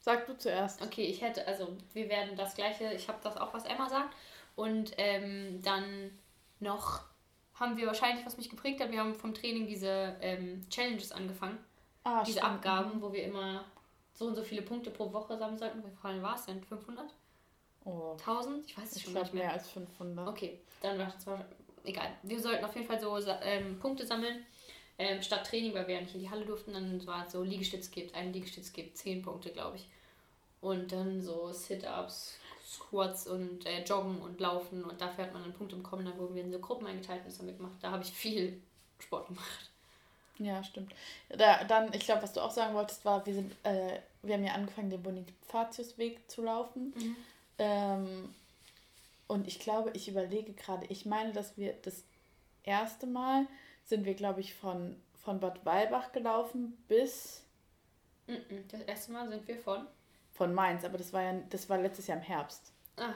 Sag 0.00 0.26
du 0.26 0.36
zuerst. 0.36 0.82
Okay, 0.82 1.04
ich 1.04 1.20
hätte, 1.20 1.46
also 1.46 1.76
wir 1.92 2.08
werden 2.08 2.36
das 2.36 2.54
gleiche, 2.54 2.92
ich 2.92 3.08
habe 3.08 3.18
das 3.22 3.36
auch, 3.36 3.54
was 3.54 3.64
Emma 3.64 3.88
sagt. 3.88 4.14
Und 4.54 4.92
ähm, 4.98 5.60
dann 5.62 6.18
noch 6.60 7.04
haben 7.58 7.76
wir 7.76 7.86
wahrscheinlich, 7.86 8.24
was 8.24 8.36
mich 8.36 8.50
geprägt 8.50 8.80
hat, 8.80 8.90
wir 8.90 9.00
haben 9.00 9.14
vom 9.14 9.34
Training 9.34 9.66
diese 9.66 10.16
ähm, 10.20 10.64
Challenges 10.70 11.12
angefangen. 11.12 11.58
Ah, 12.04 12.22
diese 12.24 12.38
stimmt. 12.38 12.54
Abgaben, 12.54 13.02
wo 13.02 13.12
wir 13.12 13.24
immer 13.24 13.64
so 14.14 14.26
und 14.26 14.34
so 14.34 14.42
viele 14.42 14.62
Punkte 14.62 14.90
pro 14.90 15.12
Woche 15.12 15.36
sammeln 15.36 15.58
sollten. 15.58 15.78
Wie 15.78 15.90
viel 15.90 16.22
war 16.22 16.36
es 16.36 16.46
denn? 16.46 16.62
500? 16.62 17.12
Oh. 17.84 18.12
1000? 18.18 18.66
Ich 18.66 18.76
weiß 18.76 18.96
es 18.96 19.02
schon 19.02 19.14
nicht 19.14 19.34
mehr. 19.34 19.44
mehr 19.44 19.52
als 19.52 19.68
500. 19.70 20.28
Okay, 20.28 20.60
dann 20.82 20.98
war 20.98 21.08
es 21.08 21.26
egal. 21.84 22.08
Wir 22.22 22.40
sollten 22.40 22.64
auf 22.64 22.74
jeden 22.74 22.86
Fall 22.86 23.00
so 23.00 23.16
ähm, 23.42 23.78
Punkte 23.78 24.06
sammeln. 24.06 24.44
Ähm, 24.98 25.20
statt 25.20 25.46
Training, 25.46 25.74
weil 25.74 25.86
wir 25.88 25.96
ja 25.96 26.00
nicht 26.00 26.14
in 26.14 26.22
die 26.22 26.30
Halle 26.30 26.46
durften, 26.46 26.72
dann 26.72 27.06
war 27.06 27.26
es 27.26 27.32
so 27.32 27.42
Liegestütz 27.42 27.90
gibt, 27.90 28.14
ein 28.14 28.32
Liegestütz 28.32 28.72
gibt 28.72 28.96
10 28.96 29.20
Punkte, 29.22 29.50
glaube 29.50 29.76
ich. 29.76 29.86
Und 30.62 30.90
dann 30.90 31.20
so 31.20 31.52
Sit-Ups, 31.52 32.38
Squats 32.66 33.28
und 33.28 33.64
äh, 33.64 33.84
Joggen 33.84 34.20
und 34.20 34.40
Laufen 34.40 34.82
und 34.84 35.00
dafür 35.00 35.24
hat 35.24 35.32
man 35.32 35.44
einen 35.44 35.52
Punkt 35.52 35.74
bekommen, 35.74 36.04
dann 36.04 36.18
wurden 36.18 36.34
wir 36.34 36.42
in 36.42 36.50
so 36.50 36.58
Gruppen 36.58 36.86
eingeteilt 36.86 37.20
und 37.20 37.28
das 37.28 37.38
haben 37.38 37.46
wir 37.46 37.54
gemacht. 37.54 37.76
Da 37.80 37.92
habe 37.92 38.02
ich 38.02 38.10
viel 38.10 38.60
Sport 38.98 39.28
gemacht. 39.28 39.70
Ja, 40.38 40.62
stimmt. 40.62 40.92
Da, 41.30 41.64
dann, 41.64 41.92
ich 41.94 42.00
glaube, 42.00 42.22
was 42.22 42.32
du 42.32 42.40
auch 42.40 42.50
sagen 42.50 42.74
wolltest, 42.74 43.04
war, 43.04 43.24
wir 43.24 43.34
sind, 43.34 43.52
äh, 43.62 44.00
wir 44.22 44.34
haben 44.34 44.44
ja 44.44 44.52
angefangen, 44.52 44.90
den 44.90 45.02
Bonifatiusweg 45.02 46.30
zu 46.30 46.42
laufen. 46.42 46.92
Mhm. 46.94 47.16
Ähm, 47.58 48.34
und 49.28 49.46
ich 49.46 49.60
glaube, 49.60 49.90
ich 49.94 50.08
überlege 50.08 50.52
gerade, 50.52 50.86
ich 50.86 51.06
meine, 51.06 51.32
dass 51.32 51.56
wir 51.56 51.74
das 51.82 52.02
erste 52.64 53.06
Mal 53.06 53.46
sind 53.84 54.04
wir, 54.04 54.14
glaube 54.14 54.40
ich, 54.40 54.54
von, 54.54 54.96
von 55.24 55.40
Bad 55.40 55.64
Weilbach 55.64 56.12
gelaufen 56.12 56.76
bis. 56.88 57.42
Mhm, 58.26 58.64
das 58.70 58.82
erste 58.82 59.12
Mal 59.12 59.28
sind 59.28 59.46
wir 59.48 59.58
von? 59.58 59.86
Von 60.36 60.54
Mainz, 60.54 60.84
aber 60.84 60.98
das 60.98 61.12
war 61.12 61.22
ja 61.22 61.34
das 61.50 61.68
war 61.68 61.78
letztes 61.78 62.06
Jahr 62.06 62.18
im 62.18 62.24
Herbst. 62.24 62.72
Ah. 62.96 63.14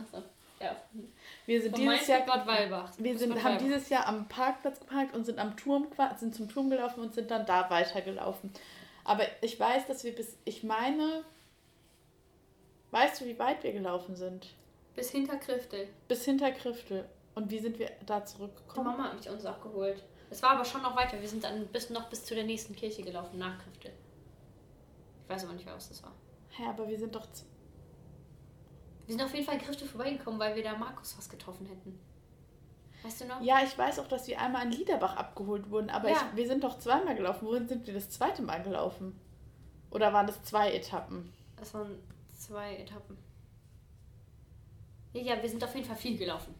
Achso. 0.00 0.22
Ja. 0.60 0.76
Wir 1.46 1.60
sind 1.60 1.72
von 1.72 1.80
dieses 1.80 1.96
Mainz 1.96 2.06
Jahr 2.08 2.26
Bad 2.26 2.46
Weilbach. 2.46 2.92
Wir 2.98 3.18
sind, 3.18 3.34
haben 3.34 3.44
Weilbach. 3.44 3.58
dieses 3.58 3.88
Jahr 3.88 4.06
am 4.06 4.28
Parkplatz 4.28 4.78
geparkt 4.80 5.14
und 5.14 5.24
sind 5.24 5.38
am 5.38 5.56
Turm 5.56 5.88
sind 6.18 6.34
zum 6.34 6.48
Turm 6.48 6.70
gelaufen 6.70 7.00
und 7.00 7.14
sind 7.14 7.30
dann 7.30 7.46
da 7.46 7.68
weitergelaufen. 7.70 8.52
Aber 9.04 9.24
ich 9.40 9.58
weiß, 9.58 9.86
dass 9.86 10.04
wir 10.04 10.14
bis 10.14 10.36
ich 10.44 10.62
meine 10.62 11.24
Weißt 12.92 13.22
du, 13.22 13.24
wie 13.24 13.38
weit 13.38 13.64
wir 13.64 13.72
gelaufen 13.72 14.14
sind? 14.14 14.54
Bis 14.94 15.10
hinter 15.10 15.36
Kriftel. 15.36 15.88
Bis 16.08 16.24
hinter 16.26 16.52
Kriftel. 16.52 17.08
Und 17.34 17.50
wie 17.50 17.58
sind 17.58 17.78
wir 17.78 17.90
da 18.04 18.24
zurückgekommen? 18.24 18.86
Die 18.86 18.96
Mama 18.96 19.08
hat 19.08 19.16
mich 19.16 19.28
uns 19.30 19.46
abgeholt. 19.46 20.02
Es 20.28 20.42
war 20.42 20.50
aber 20.50 20.64
schon 20.64 20.82
noch 20.82 20.94
weiter. 20.94 21.18
Wir 21.18 21.28
sind 21.28 21.42
dann 21.42 21.66
bis, 21.68 21.88
noch 21.88 22.10
bis 22.10 22.24
zu 22.26 22.34
der 22.34 22.44
nächsten 22.44 22.76
Kirche 22.76 23.02
gelaufen, 23.02 23.38
nach 23.38 23.58
Kriftel. 23.64 23.92
Ich 25.24 25.28
weiß 25.30 25.44
aber 25.44 25.54
nicht 25.54 25.66
was 25.66 25.88
das 25.88 26.02
war. 26.02 26.12
Hä, 26.52 26.64
aber 26.68 26.88
wir 26.88 26.98
sind 26.98 27.14
doch. 27.14 27.26
Wir 29.06 29.16
sind 29.16 29.22
auf 29.22 29.34
jeden 29.34 29.44
Fall 29.44 29.56
in 29.56 29.88
vorbeigekommen, 29.88 30.38
weil 30.38 30.54
wir 30.54 30.62
da 30.62 30.76
Markus 30.76 31.16
was 31.18 31.28
getroffen 31.28 31.66
hätten. 31.66 31.98
Weißt 33.02 33.22
du 33.22 33.24
noch? 33.26 33.42
Ja, 33.42 33.62
ich 33.64 33.76
weiß 33.76 33.98
auch, 33.98 34.06
dass 34.06 34.28
wir 34.28 34.40
einmal 34.40 34.64
in 34.66 34.72
Liederbach 34.72 35.16
abgeholt 35.16 35.70
wurden, 35.70 35.90
aber 35.90 36.08
ja. 36.10 36.16
ich, 36.16 36.36
wir 36.36 36.46
sind 36.46 36.62
doch 36.62 36.78
zweimal 36.78 37.16
gelaufen. 37.16 37.46
Wohin 37.46 37.66
sind 37.66 37.86
wir 37.86 37.94
das 37.94 38.10
zweite 38.10 38.42
Mal 38.42 38.62
gelaufen? 38.62 39.18
Oder 39.90 40.12
waren 40.12 40.26
das 40.26 40.42
zwei 40.44 40.72
Etappen? 40.72 41.32
Das 41.56 41.74
waren 41.74 41.98
zwei 42.38 42.76
Etappen. 42.76 43.18
Ja, 45.12 45.22
ja, 45.22 45.42
wir 45.42 45.48
sind 45.48 45.62
auf 45.64 45.74
jeden 45.74 45.86
Fall 45.86 45.96
viel 45.96 46.16
gelaufen. 46.16 46.54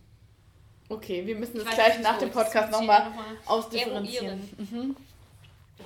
Okay, 0.89 1.27
wir 1.27 1.37
müssen 1.37 1.59
das 1.59 1.75
gleich 1.75 2.01
nach 2.01 2.19
dem 2.19 2.31
Podcast 2.31 2.73
nochmal 2.73 3.11
noch 3.11 3.51
ausdifferenzieren. 3.51 4.41
Mhm. 4.59 4.97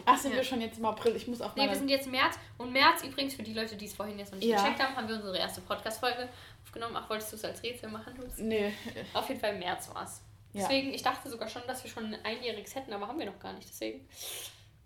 Ach, 0.05 0.19
sind 0.19 0.33
ja. 0.33 0.39
wir 0.39 0.45
schon 0.45 0.61
jetzt 0.61 0.79
im 0.79 0.85
April? 0.85 1.17
Ich 1.17 1.27
muss 1.27 1.41
auf 1.41 1.55
Nee, 1.57 1.69
wir 1.69 1.77
sind 1.77 1.89
jetzt 1.89 2.07
im 2.07 2.13
März. 2.13 2.39
Und 2.59 2.73
März 2.73 3.03
übrigens, 3.03 3.35
für 3.35 3.43
die 3.43 3.55
Leute, 3.55 3.77
die 3.77 3.87
es 3.87 3.95
vorhin 3.95 4.19
jetzt 4.19 4.33
noch 4.33 4.39
nicht 4.39 4.49
ja. 4.49 4.63
gecheckt 4.63 4.83
haben, 4.83 4.97
haben 4.97 5.09
wir 5.09 5.17
unsere 5.17 5.39
erste 5.39 5.61
Podcast-Folge 5.61 6.29
aufgenommen. 6.65 6.97
Ach, 6.97 7.09
wolltest 7.09 7.33
du 7.33 7.37
es 7.37 7.45
als 7.45 7.63
Rätsel 7.63 7.89
machen? 7.89 8.15
Lutz? 8.17 8.39
Nee. 8.39 8.73
Auf 9.15 9.29
jeden 9.29 9.41
Fall 9.41 9.55
im 9.55 9.61
März 9.61 9.89
war 9.95 10.05
es. 10.05 10.23
Ja. 10.53 10.63
Deswegen, 10.63 10.93
ich 10.95 11.03
dachte 11.03 11.29
sogar 11.29 11.49
schon, 11.49 11.63
dass 11.67 11.83
wir 11.85 11.91
schon 11.91 12.07
ein 12.07 12.25
einjähriges 12.25 12.75
hätten, 12.75 12.93
aber 12.93 13.09
haben 13.09 13.19
wir 13.19 13.27
noch 13.27 13.39
gar 13.39 13.53
nicht. 13.53 13.69
Deswegen. 13.69 14.07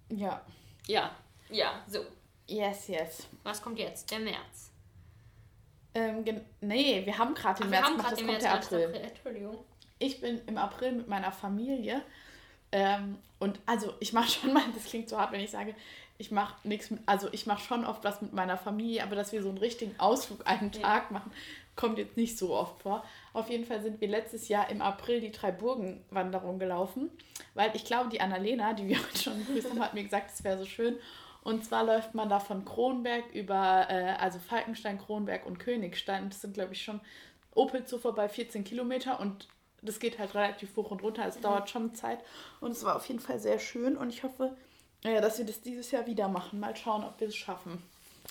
Ja. 0.09 0.41
Ja. 0.87 1.11
Ja, 1.49 1.83
so. 1.87 2.05
Yes, 2.47 2.89
yes. 2.89 3.29
Was 3.43 3.63
kommt 3.63 3.79
jetzt? 3.79 4.11
Der 4.11 4.19
März. 4.19 4.71
Ähm, 5.95 6.25
nee, 6.61 7.05
wir 7.05 7.19
haben 7.19 7.35
gerade 7.35 7.63
den 7.63 7.71
März 7.71 7.87
gemacht, 7.87 8.13
das 8.13 8.19
kommt 8.19 8.31
März 8.31 8.43
der 8.43 8.55
April. 8.55 8.85
April. 8.87 9.01
Entschuldigung. 9.01 9.59
Ich 9.99 10.21
bin 10.21 10.41
im 10.47 10.57
April 10.57 10.93
mit 10.93 11.09
meiner 11.09 11.31
Familie 11.31 12.03
ähm, 12.73 13.19
und 13.39 13.59
also 13.67 13.95
ich 14.01 14.13
mache 14.13 14.31
schon 14.41 14.53
mal, 14.53 14.63
das 14.75 14.85
klingt 14.85 15.09
so 15.09 15.19
hart, 15.19 15.33
wenn 15.33 15.41
ich 15.41 15.51
sage, 15.51 15.75
ich 16.19 16.31
mache 16.31 16.55
nichts, 16.65 16.91
also 17.07 17.29
ich 17.33 17.47
mache 17.47 17.65
schon 17.65 17.87
oft 17.87 18.05
was 18.05 18.21
mit 18.21 18.35
meiner 18.35 18.59
Familie, 18.59 19.03
aber 19.03 19.17
dass 19.17 19.33
wir 19.33 19.43
so 19.43 19.49
einen 19.49 19.59
richtigen 19.59 19.99
Ausflug 19.99 20.47
einen 20.47 20.71
ja. 20.73 20.81
Tag 20.81 21.11
machen, 21.11 21.33
kommt 21.77 21.97
jetzt 21.97 22.19
nicht 22.19 22.37
so 22.37 22.55
oft 22.55 22.83
vor. 22.83 23.03
Auf 23.33 23.49
jeden 23.49 23.65
Fall 23.65 23.81
sind 23.81 24.03
wir 24.03 24.09
letztes 24.09 24.49
Jahr 24.49 24.69
im 24.69 24.83
April 24.83 25.23
die 25.23 25.33
Drei-Burgen-Wanderung 25.33 26.59
gelaufen, 26.59 27.11
weil 27.55 27.71
ich 27.75 27.87
glaube, 27.87 28.11
die 28.11 28.21
Annalena, 28.21 28.75
die 28.75 28.87
wir 28.87 28.99
heute 29.03 29.19
schon 29.19 29.39
begrüßt 29.39 29.71
haben, 29.71 29.81
hat 29.81 29.95
mir 29.95 30.05
gesagt, 30.05 30.31
es 30.31 30.45
wäre 30.45 30.59
so 30.59 30.67
schön. 30.67 30.97
Und 31.43 31.65
zwar 31.65 31.85
läuft 31.85 32.15
man 32.15 32.29
da 32.29 32.39
von 32.39 32.67
Kronberg 32.67 33.33
über, 33.33 33.87
äh, 33.89 34.15
also 34.19 34.39
Falkenstein, 34.39 34.99
Kronberg 34.99 35.47
und 35.47 35.59
Königstein. 35.59 36.29
Das 36.29 36.43
sind, 36.43 36.53
glaube 36.53 36.75
ich, 36.75 36.83
schon 36.83 37.01
Opel 37.55 37.87
zu 37.87 37.99
vorbei, 37.99 38.29
14 38.29 38.63
Kilometer 38.63 39.21
und 39.21 39.49
das 39.83 39.99
geht 39.99 40.19
halt 40.19 40.35
relativ 40.35 40.77
hoch 40.77 40.91
und 40.91 41.03
runter. 41.03 41.27
Es 41.27 41.37
mhm. 41.37 41.43
dauert 41.43 41.71
schon 41.71 41.95
Zeit 41.95 42.21
und 42.61 42.73
es 42.73 42.85
war 42.85 42.97
auf 42.97 43.07
jeden 43.07 43.21
Fall 43.21 43.39
sehr 43.39 43.59
schön 43.59 43.97
und 43.97 44.11
ich 44.11 44.23
hoffe, 44.23 44.57
ja, 45.03 45.21
dass 45.21 45.39
wir 45.39 45.47
das 45.47 45.61
dieses 45.61 45.91
Jahr 45.91 46.07
wieder 46.07 46.29
machen. 46.29 46.61
Mal 46.61 46.77
schauen, 46.77 47.05
ob 47.05 47.19
wir 47.21 47.29
es 47.29 47.37
schaffen. 47.37 47.83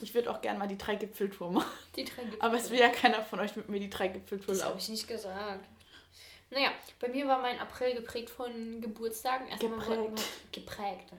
Ich 0.02 0.14
würde 0.14 0.32
auch 0.32 0.42
gerne 0.42 0.60
mal 0.60 0.68
die 0.68 0.78
drei 0.78 0.96
Gipfeltour 0.96 1.52
machen. 1.52 1.72
Die 1.96 2.06
drei 2.06 2.24
Gipfeltour. 2.24 2.44
Aber 2.44 2.58
es 2.58 2.70
will 2.70 2.80
ja 2.80 2.90
keiner 2.90 3.24
von 3.24 3.40
euch 3.40 3.56
mit 3.56 3.68
mir 3.70 3.80
die 3.80 3.90
drei 3.90 4.08
Gipfeltour 4.08 4.54
laufen. 4.54 4.60
Das 4.60 4.70
habe 4.70 4.80
ich 4.80 4.90
nicht 4.90 5.08
gesagt. 5.08 5.66
Naja, 6.52 6.72
bei 7.00 7.10
mir 7.10 7.28
war 7.28 7.40
mein 7.40 7.60
April 7.60 7.94
geprägt 7.94 8.30
von 8.30 8.82
Geburtstagen. 8.82 9.48
Erstmal 9.48 9.72
geprägt. 9.72 10.22
geprägt, 10.52 11.14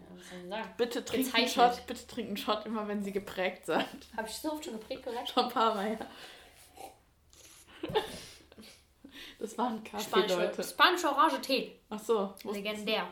sagen? 0.49 0.75
Bitte 0.77 1.05
trinken 1.05 1.35
einen 1.35 1.49
Shot, 1.49 1.87
bitte 1.87 2.07
trinken 2.07 2.37
Shot, 2.37 2.67
immer 2.67 2.89
wenn 2.89 3.05
sie 3.05 3.13
geprägt 3.13 3.67
sind. 3.67 3.87
Habe 4.17 4.29
ich 4.29 4.35
so 4.35 4.53
oft 4.53 4.65
schon 4.65 4.75
geprägt 4.75 5.05
gesagt? 5.05 5.29
Schon 5.29 5.45
ein 5.45 5.51
paar 5.51 5.75
Mal, 5.75 5.93
ja. 5.93 6.07
Das 9.41 9.57
war 9.57 9.71
ein 9.71 9.83
Kaffee, 9.83 10.05
Spanische, 10.05 10.37
Leute. 10.37 10.63
Spanische 10.63 11.09
Orange 11.09 11.41
Tee. 11.41 11.81
Ach 11.89 11.99
so. 11.99 12.35
Legendär. 12.45 13.09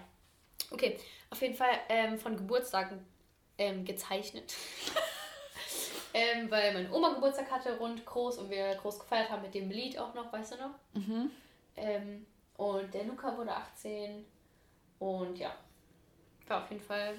Okay, 0.70 0.98
auf 1.30 1.40
jeden 1.40 1.54
Fall 1.54 1.70
ähm, 1.88 2.18
von 2.18 2.36
Geburtstagen 2.36 3.04
ähm, 3.56 3.84
gezeichnet. 3.84 4.54
ähm, 6.14 6.50
weil 6.50 6.74
meine 6.74 6.92
Oma 6.92 7.14
Geburtstag 7.14 7.50
hatte, 7.50 7.78
rund 7.78 8.04
groß 8.04 8.38
und 8.38 8.50
wir 8.50 8.74
groß 8.74 8.98
gefeiert 8.98 9.30
haben 9.30 9.40
mit 9.40 9.54
dem 9.54 9.70
Lied 9.70 9.98
auch 9.98 10.12
noch, 10.12 10.30
weißt 10.30 10.52
du 10.52 10.56
noch? 10.56 10.74
Mhm. 10.92 11.30
Ähm, 11.76 12.26
und 12.58 12.92
der 12.92 13.04
Luca 13.04 13.34
wurde 13.36 13.52
18 13.52 14.26
und 14.98 15.38
ja, 15.38 15.54
war 16.46 16.62
auf 16.62 16.70
jeden 16.70 16.82
Fall 16.82 17.14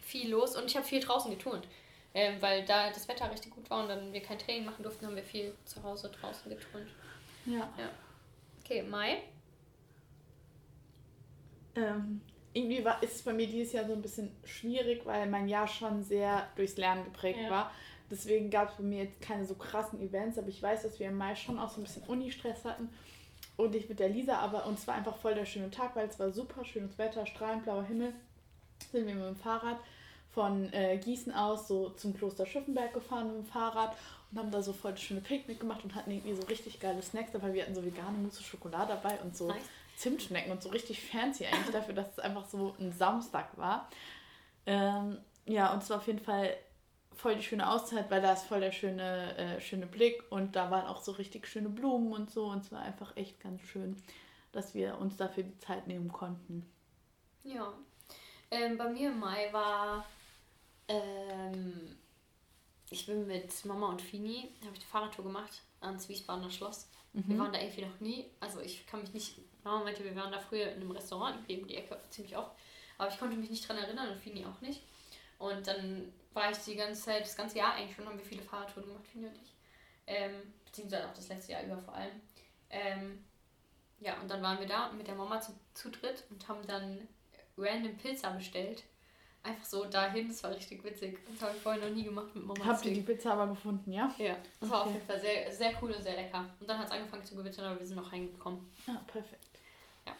viel 0.00 0.30
los 0.30 0.56
und 0.56 0.66
ich 0.66 0.76
habe 0.76 0.86
viel 0.86 1.00
draußen 1.00 1.30
geturnt. 1.30 1.66
Ähm, 2.14 2.40
weil 2.40 2.64
da 2.64 2.90
das 2.90 3.08
Wetter 3.08 3.30
richtig 3.30 3.54
gut 3.54 3.68
war 3.70 3.82
und 3.82 3.88
dann 3.88 4.12
wir 4.12 4.22
kein 4.22 4.38
Training 4.38 4.64
machen 4.64 4.82
durften, 4.82 5.06
haben 5.06 5.16
wir 5.16 5.24
viel 5.24 5.54
zu 5.64 5.82
Hause 5.82 6.10
draußen 6.10 6.48
geturnt. 6.48 6.88
Ja. 7.48 7.68
ja. 7.78 7.90
Okay, 8.60 8.82
Mai. 8.82 9.22
Ähm, 11.74 12.20
irgendwie 12.52 12.84
war, 12.84 13.02
ist 13.02 13.16
es 13.16 13.22
bei 13.22 13.32
mir 13.32 13.46
dieses 13.46 13.72
Jahr 13.72 13.86
so 13.86 13.92
ein 13.92 14.02
bisschen 14.02 14.30
schwierig, 14.44 15.06
weil 15.06 15.28
mein 15.28 15.48
Jahr 15.48 15.66
schon 15.66 16.02
sehr 16.02 16.46
durchs 16.56 16.76
Lernen 16.76 17.04
geprägt 17.04 17.40
ja. 17.42 17.50
war. 17.50 17.70
Deswegen 18.10 18.50
gab 18.50 18.70
es 18.70 18.76
bei 18.76 18.82
mir 18.82 19.04
jetzt 19.04 19.20
keine 19.20 19.44
so 19.44 19.54
krassen 19.54 20.00
Events, 20.00 20.38
aber 20.38 20.48
ich 20.48 20.62
weiß, 20.62 20.82
dass 20.82 20.98
wir 20.98 21.08
im 21.08 21.16
Mai 21.16 21.34
schon 21.34 21.58
auch 21.58 21.70
so 21.70 21.80
ein 21.80 21.84
bisschen 21.84 22.02
Uni-Stress 22.04 22.64
hatten 22.64 22.88
und 23.56 23.74
ich 23.74 23.88
mit 23.88 23.98
der 23.98 24.08
Lisa, 24.08 24.38
aber 24.38 24.66
uns 24.66 24.86
war 24.86 24.94
einfach 24.94 25.16
voll 25.16 25.34
der 25.34 25.44
schöne 25.44 25.70
Tag, 25.70 25.94
weil 25.94 26.08
es 26.08 26.18
war 26.18 26.30
super 26.30 26.64
schönes 26.64 26.96
Wetter, 26.96 27.26
strahlend 27.26 27.64
blauer 27.64 27.84
Himmel. 27.84 28.14
Sind 28.92 29.06
wir 29.06 29.14
mit 29.14 29.24
dem 29.24 29.36
Fahrrad 29.36 29.78
von 30.30 30.72
äh, 30.72 30.96
Gießen 30.98 31.32
aus 31.32 31.68
so 31.68 31.90
zum 31.90 32.14
Kloster 32.14 32.46
Schiffenberg 32.46 32.94
gefahren 32.94 33.28
mit 33.28 33.36
dem 33.36 33.46
Fahrrad 33.46 33.96
und 34.30 34.38
haben 34.38 34.50
da 34.50 34.62
so 34.62 34.72
voll 34.72 34.92
das 34.92 35.00
schöne 35.00 35.20
Picknick 35.20 35.60
gemacht 35.60 35.84
und 35.84 35.94
hatten 35.94 36.10
irgendwie 36.10 36.34
so 36.34 36.42
richtig 36.46 36.80
geile 36.80 37.02
Snacks 37.02 37.32
dabei. 37.32 37.52
Wir 37.54 37.62
hatten 37.62 37.74
so 37.74 37.84
vegane 37.84 38.18
Mousse 38.18 38.42
Schokolade 38.42 38.94
dabei 38.94 39.18
und 39.20 39.36
so 39.36 39.48
nice. 39.48 39.62
Zimtschnecken 39.96 40.52
und 40.52 40.62
so 40.62 40.68
richtig 40.68 41.02
fancy 41.02 41.46
eigentlich 41.46 41.72
dafür, 41.72 41.94
dass 41.94 42.12
es 42.12 42.18
einfach 42.18 42.46
so 42.46 42.74
ein 42.78 42.92
Samstag 42.92 43.56
war. 43.56 43.88
Ähm, 44.66 45.18
ja, 45.46 45.72
und 45.72 45.82
es 45.82 45.90
war 45.90 45.96
auf 45.96 46.06
jeden 46.06 46.20
Fall 46.20 46.54
voll 47.18 47.34
die 47.34 47.42
schöne 47.42 47.68
Auszeit, 47.68 48.10
weil 48.10 48.22
da 48.22 48.32
ist 48.32 48.44
voll 48.44 48.60
der 48.60 48.70
schöne, 48.70 49.36
äh, 49.36 49.60
schöne 49.60 49.86
Blick 49.86 50.22
und 50.30 50.54
da 50.54 50.70
waren 50.70 50.86
auch 50.86 51.02
so 51.02 51.12
richtig 51.12 51.48
schöne 51.48 51.68
Blumen 51.68 52.12
und 52.12 52.30
so 52.30 52.46
und 52.46 52.64
es 52.64 52.70
war 52.70 52.80
einfach 52.82 53.16
echt 53.16 53.40
ganz 53.40 53.62
schön, 53.62 53.96
dass 54.52 54.74
wir 54.74 54.98
uns 54.98 55.16
dafür 55.16 55.42
die 55.42 55.58
Zeit 55.58 55.88
nehmen 55.88 56.12
konnten. 56.12 56.70
Ja, 57.42 57.72
ähm, 58.50 58.78
bei 58.78 58.88
mir 58.88 59.10
im 59.10 59.18
Mai 59.18 59.52
war, 59.52 60.04
ähm, 60.86 61.96
ich 62.90 63.06
bin 63.06 63.26
mit 63.26 63.64
Mama 63.64 63.88
und 63.88 64.02
Fini, 64.02 64.52
habe 64.64 64.74
ich 64.74 64.80
die 64.80 64.86
Fahrradtour 64.86 65.24
gemacht 65.24 65.62
ans 65.80 66.08
Wiesbadener 66.08 66.50
Schloss. 66.50 66.88
Mhm. 67.12 67.24
Wir 67.28 67.38
waren 67.38 67.52
da 67.52 67.60
irgendwie 67.60 67.84
noch 67.84 68.00
nie, 68.00 68.26
also 68.40 68.60
ich 68.60 68.86
kann 68.86 69.00
mich 69.00 69.12
nicht, 69.12 69.38
Mama 69.64 69.84
meinte, 69.84 70.04
wir 70.04 70.14
waren 70.16 70.32
da 70.32 70.40
früher 70.40 70.72
in 70.72 70.80
einem 70.80 70.90
Restaurant, 70.90 71.36
irgendwie 71.36 71.62
um 71.62 71.68
die 71.68 71.76
Ecke, 71.76 71.98
ziemlich 72.10 72.36
oft, 72.36 72.52
aber 72.96 73.08
ich 73.10 73.18
konnte 73.18 73.36
mich 73.36 73.50
nicht 73.50 73.68
dran 73.68 73.78
erinnern 73.78 74.10
und 74.10 74.20
Fini 74.20 74.44
auch 74.44 74.60
nicht. 74.60 74.82
Und 75.38 75.66
dann 75.66 76.12
war 76.34 76.50
ich 76.50 76.58
die 76.58 76.76
ganze 76.76 77.02
Zeit, 77.02 77.22
das 77.22 77.36
ganze 77.36 77.58
Jahr 77.58 77.74
eigentlich 77.74 77.94
schon, 77.94 78.06
haben 78.06 78.18
wir 78.18 78.24
viele 78.24 78.42
Fahrradtouren 78.42 78.88
gemacht, 78.88 79.06
finde 79.06 79.30
ich. 79.42 79.54
Ähm, 80.06 80.52
beziehungsweise 80.64 81.08
auch 81.08 81.14
das 81.14 81.28
letzte 81.28 81.52
Jahr 81.52 81.62
über 81.62 81.78
vor 81.78 81.94
allem. 81.94 82.20
Ähm, 82.70 83.24
ja, 84.00 84.20
und 84.20 84.28
dann 84.28 84.42
waren 84.42 84.58
wir 84.58 84.66
da 84.66 84.90
mit 84.92 85.06
der 85.06 85.14
Mama 85.14 85.40
zu, 85.40 85.52
zu 85.74 85.90
dritt 85.90 86.24
und 86.30 86.46
haben 86.48 86.66
dann 86.66 87.08
random 87.56 87.96
Pizza 87.96 88.30
bestellt. 88.30 88.84
Einfach 89.42 89.64
so 89.64 89.84
dahin, 89.84 90.28
das 90.28 90.42
war 90.42 90.50
richtig 90.50 90.84
witzig. 90.84 91.18
Das 91.30 91.42
habe 91.42 91.56
ich 91.56 91.62
vorher 91.62 91.88
noch 91.88 91.94
nie 91.94 92.04
gemacht 92.04 92.34
mit 92.34 92.44
Mama. 92.44 92.64
Habt 92.64 92.84
ihr 92.84 92.92
die 92.92 93.00
Pizza 93.00 93.32
aber 93.32 93.46
gefunden, 93.48 93.92
ja? 93.92 94.12
Ja, 94.18 94.34
das 94.34 94.68
okay. 94.68 94.70
war 94.70 94.82
auf 94.84 94.92
jeden 94.92 95.06
Fall 95.06 95.20
sehr, 95.20 95.52
sehr 95.52 95.72
cool 95.80 95.92
und 95.92 96.02
sehr 96.02 96.16
lecker. 96.16 96.44
Und 96.60 96.68
dann 96.68 96.78
hat 96.78 96.86
es 96.86 96.92
angefangen 96.92 97.24
zu 97.24 97.36
gewittern, 97.36 97.64
aber 97.66 97.80
wir 97.80 97.86
sind 97.86 97.96
noch 97.96 98.12
reingekommen. 98.12 98.70
Ah, 98.86 99.00
perfekt. 99.06 99.46
Ja. 100.06 100.12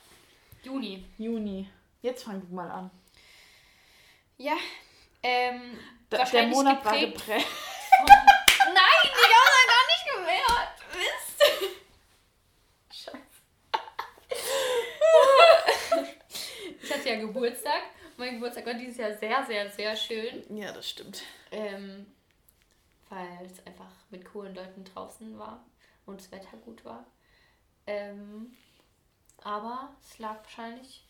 Juni. 0.62 1.04
Juni. 1.18 1.68
Jetzt 2.00 2.25
fang 2.25 2.40
du 2.40 2.54
mal 2.54 2.70
an. 2.70 2.90
Ja, 4.37 4.56
ähm, 5.22 5.76
da, 6.08 6.25
der 6.25 6.46
Monat 6.46 6.84
war 6.84 6.96
geprägt. 6.96 7.26
Nein, 7.98 9.02
die 9.02 9.08
haben 9.34 9.50
wir 9.56 9.66
gar 9.68 9.84
nicht 9.88 10.04
gewährt. 10.14 10.76
Mist. 10.94 11.38
Scheiße. 12.92 13.18
ich 16.82 16.92
hatte 16.92 17.08
ja 17.08 17.16
Geburtstag. 17.16 17.77
Mein 18.18 18.34
Geburtstag 18.34 18.66
war 18.66 18.75
dieses 18.75 18.96
Jahr 18.96 19.12
sehr, 19.14 19.44
sehr, 19.44 19.70
sehr 19.70 19.94
schön. 19.94 20.56
Ja, 20.56 20.72
das 20.72 20.90
stimmt. 20.90 21.22
Ähm, 21.52 22.04
weil 23.08 23.46
es 23.46 23.64
einfach 23.64 23.92
mit 24.10 24.25
coolen 24.25 24.56
Leuten 24.56 24.82
draußen 24.82 25.38
war 25.38 25.64
und 26.04 26.20
das 26.20 26.32
Wetter 26.32 26.56
gut 26.56 26.84
war. 26.84 27.06
Ähm, 27.87 28.56
aber 29.44 29.94
es 30.02 30.18
lag 30.18 30.42
wahrscheinlich 30.42 31.06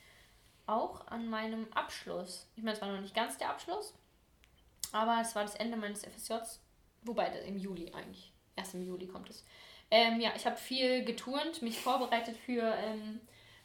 auch 0.67 1.07
an 1.07 1.31
meinem 1.31 1.73
Abschluss. 1.73 2.47
Ich 2.57 2.63
meine, 2.63 2.77
es 2.77 2.83
war 2.83 2.93
noch 2.93 3.01
nicht 3.01 3.15
ganz 3.15 3.39
der 3.39 3.49
Abschluss, 3.49 3.95
aber 4.93 5.19
es 5.23 5.35
war 5.35 5.45
das 5.45 5.55
Ende 5.55 5.79
meines 5.79 6.05
FSJs. 6.05 6.61
Wobei, 7.05 7.29
im 7.47 7.57
Juli 7.57 7.91
eigentlich. 7.95 8.35
Erst 8.55 8.75
im 8.75 8.87
Juli 8.87 9.07
kommt 9.07 9.31
es. 9.31 9.47
Ähm, 9.91 10.21
ja, 10.21 10.33
ich 10.37 10.45
habe 10.45 10.59
viel 10.59 11.07
geturnt, 11.07 11.63
mich 11.63 11.81
vorbereitet 11.81 12.37
für, 12.37 12.75
ähm, 12.75 13.21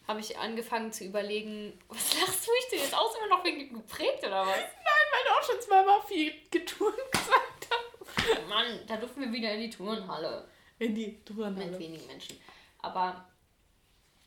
habe 0.08 0.20
ich 0.20 0.38
angefangen 0.38 0.92
zu 0.92 1.06
überlegen, 1.06 1.80
was 1.88 2.20
lachst 2.20 2.48
du 2.48 2.52
mich 2.52 2.68
denn 2.72 2.80
jetzt 2.80 2.96
aus, 2.96 3.16
immer 3.18 3.38
noch 3.38 3.44
wegen 3.44 3.74
geprägt 3.74 4.20
oder 4.26 4.42
was? 4.42 4.58
Nein, 4.58 5.06
weil 5.12 5.24
du 5.26 5.32
auch 5.32 5.44
schon 5.44 5.62
zweimal 5.62 6.02
viel 6.04 6.34
geturnt 6.52 6.98
gesagt 7.12 7.68
hast. 7.70 8.48
Mann, 8.50 8.80
da 8.88 8.98
durften 8.98 9.22
wir 9.22 9.32
wieder 9.32 9.54
in 9.54 9.62
die 9.62 9.70
Turnhalle. 9.70 10.48
In 10.80 10.94
die 10.96 11.24
Turnhalle. 11.24 11.72
Mit 11.72 11.80
wenigen 11.80 12.06
Menschen. 12.08 12.38
Aber 12.80 13.26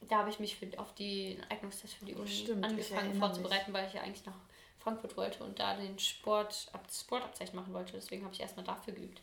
da 0.00 0.18
habe 0.18 0.30
ich 0.30 0.38
mich 0.38 0.56
für, 0.56 0.66
auf 0.78 0.94
den 0.94 1.42
Eignungstest 1.50 1.94
für 1.94 2.04
die 2.04 2.14
Uni 2.14 2.28
Stimmt, 2.28 2.64
angefangen 2.64 3.14
vorzubereiten, 3.18 3.72
mich. 3.72 3.80
weil 3.80 3.88
ich 3.88 3.94
ja 3.94 4.02
eigentlich 4.02 4.24
nach 4.24 4.38
Frankfurt 4.78 5.16
wollte 5.16 5.44
und 5.44 5.58
da 5.58 5.76
den 5.76 5.98
Sport, 5.98 6.68
das 6.72 7.00
Sportabzeichen 7.00 7.56
machen 7.56 7.74
wollte. 7.74 7.92
Deswegen 7.92 8.24
habe 8.24 8.32
ich 8.34 8.40
erstmal 8.40 8.64
dafür 8.64 8.94
geübt. 8.94 9.20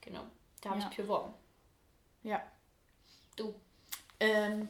Genau. 0.00 0.24
Da 0.60 0.70
habe 0.70 0.80
ja. 0.80 0.88
ich 0.90 0.96
beworben. 0.96 1.32
Ja. 2.22 2.42
Du. 3.36 3.54
Ähm, 4.18 4.68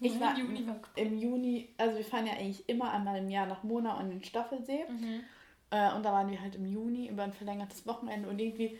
ich 0.00 0.20
war 0.20 0.36
Juni 0.36 0.66
im 0.96 1.18
Juni, 1.18 1.68
also 1.78 1.96
wir 1.96 2.04
fahren 2.04 2.26
ja 2.26 2.34
eigentlich 2.34 2.68
immer 2.68 2.92
einmal 2.92 3.18
im 3.18 3.30
Jahr 3.30 3.46
nach 3.46 3.62
Mona 3.62 3.98
und 3.98 4.10
den 4.10 4.24
Staffelsee. 4.24 4.84
Mhm. 4.88 5.24
Äh, 5.70 5.92
und 5.94 6.02
da 6.04 6.12
waren 6.12 6.30
wir 6.30 6.40
halt 6.40 6.54
im 6.54 6.66
Juni 6.66 7.08
über 7.08 7.24
ein 7.24 7.32
verlängertes 7.32 7.86
Wochenende 7.86 8.28
und 8.28 8.38
irgendwie, 8.38 8.78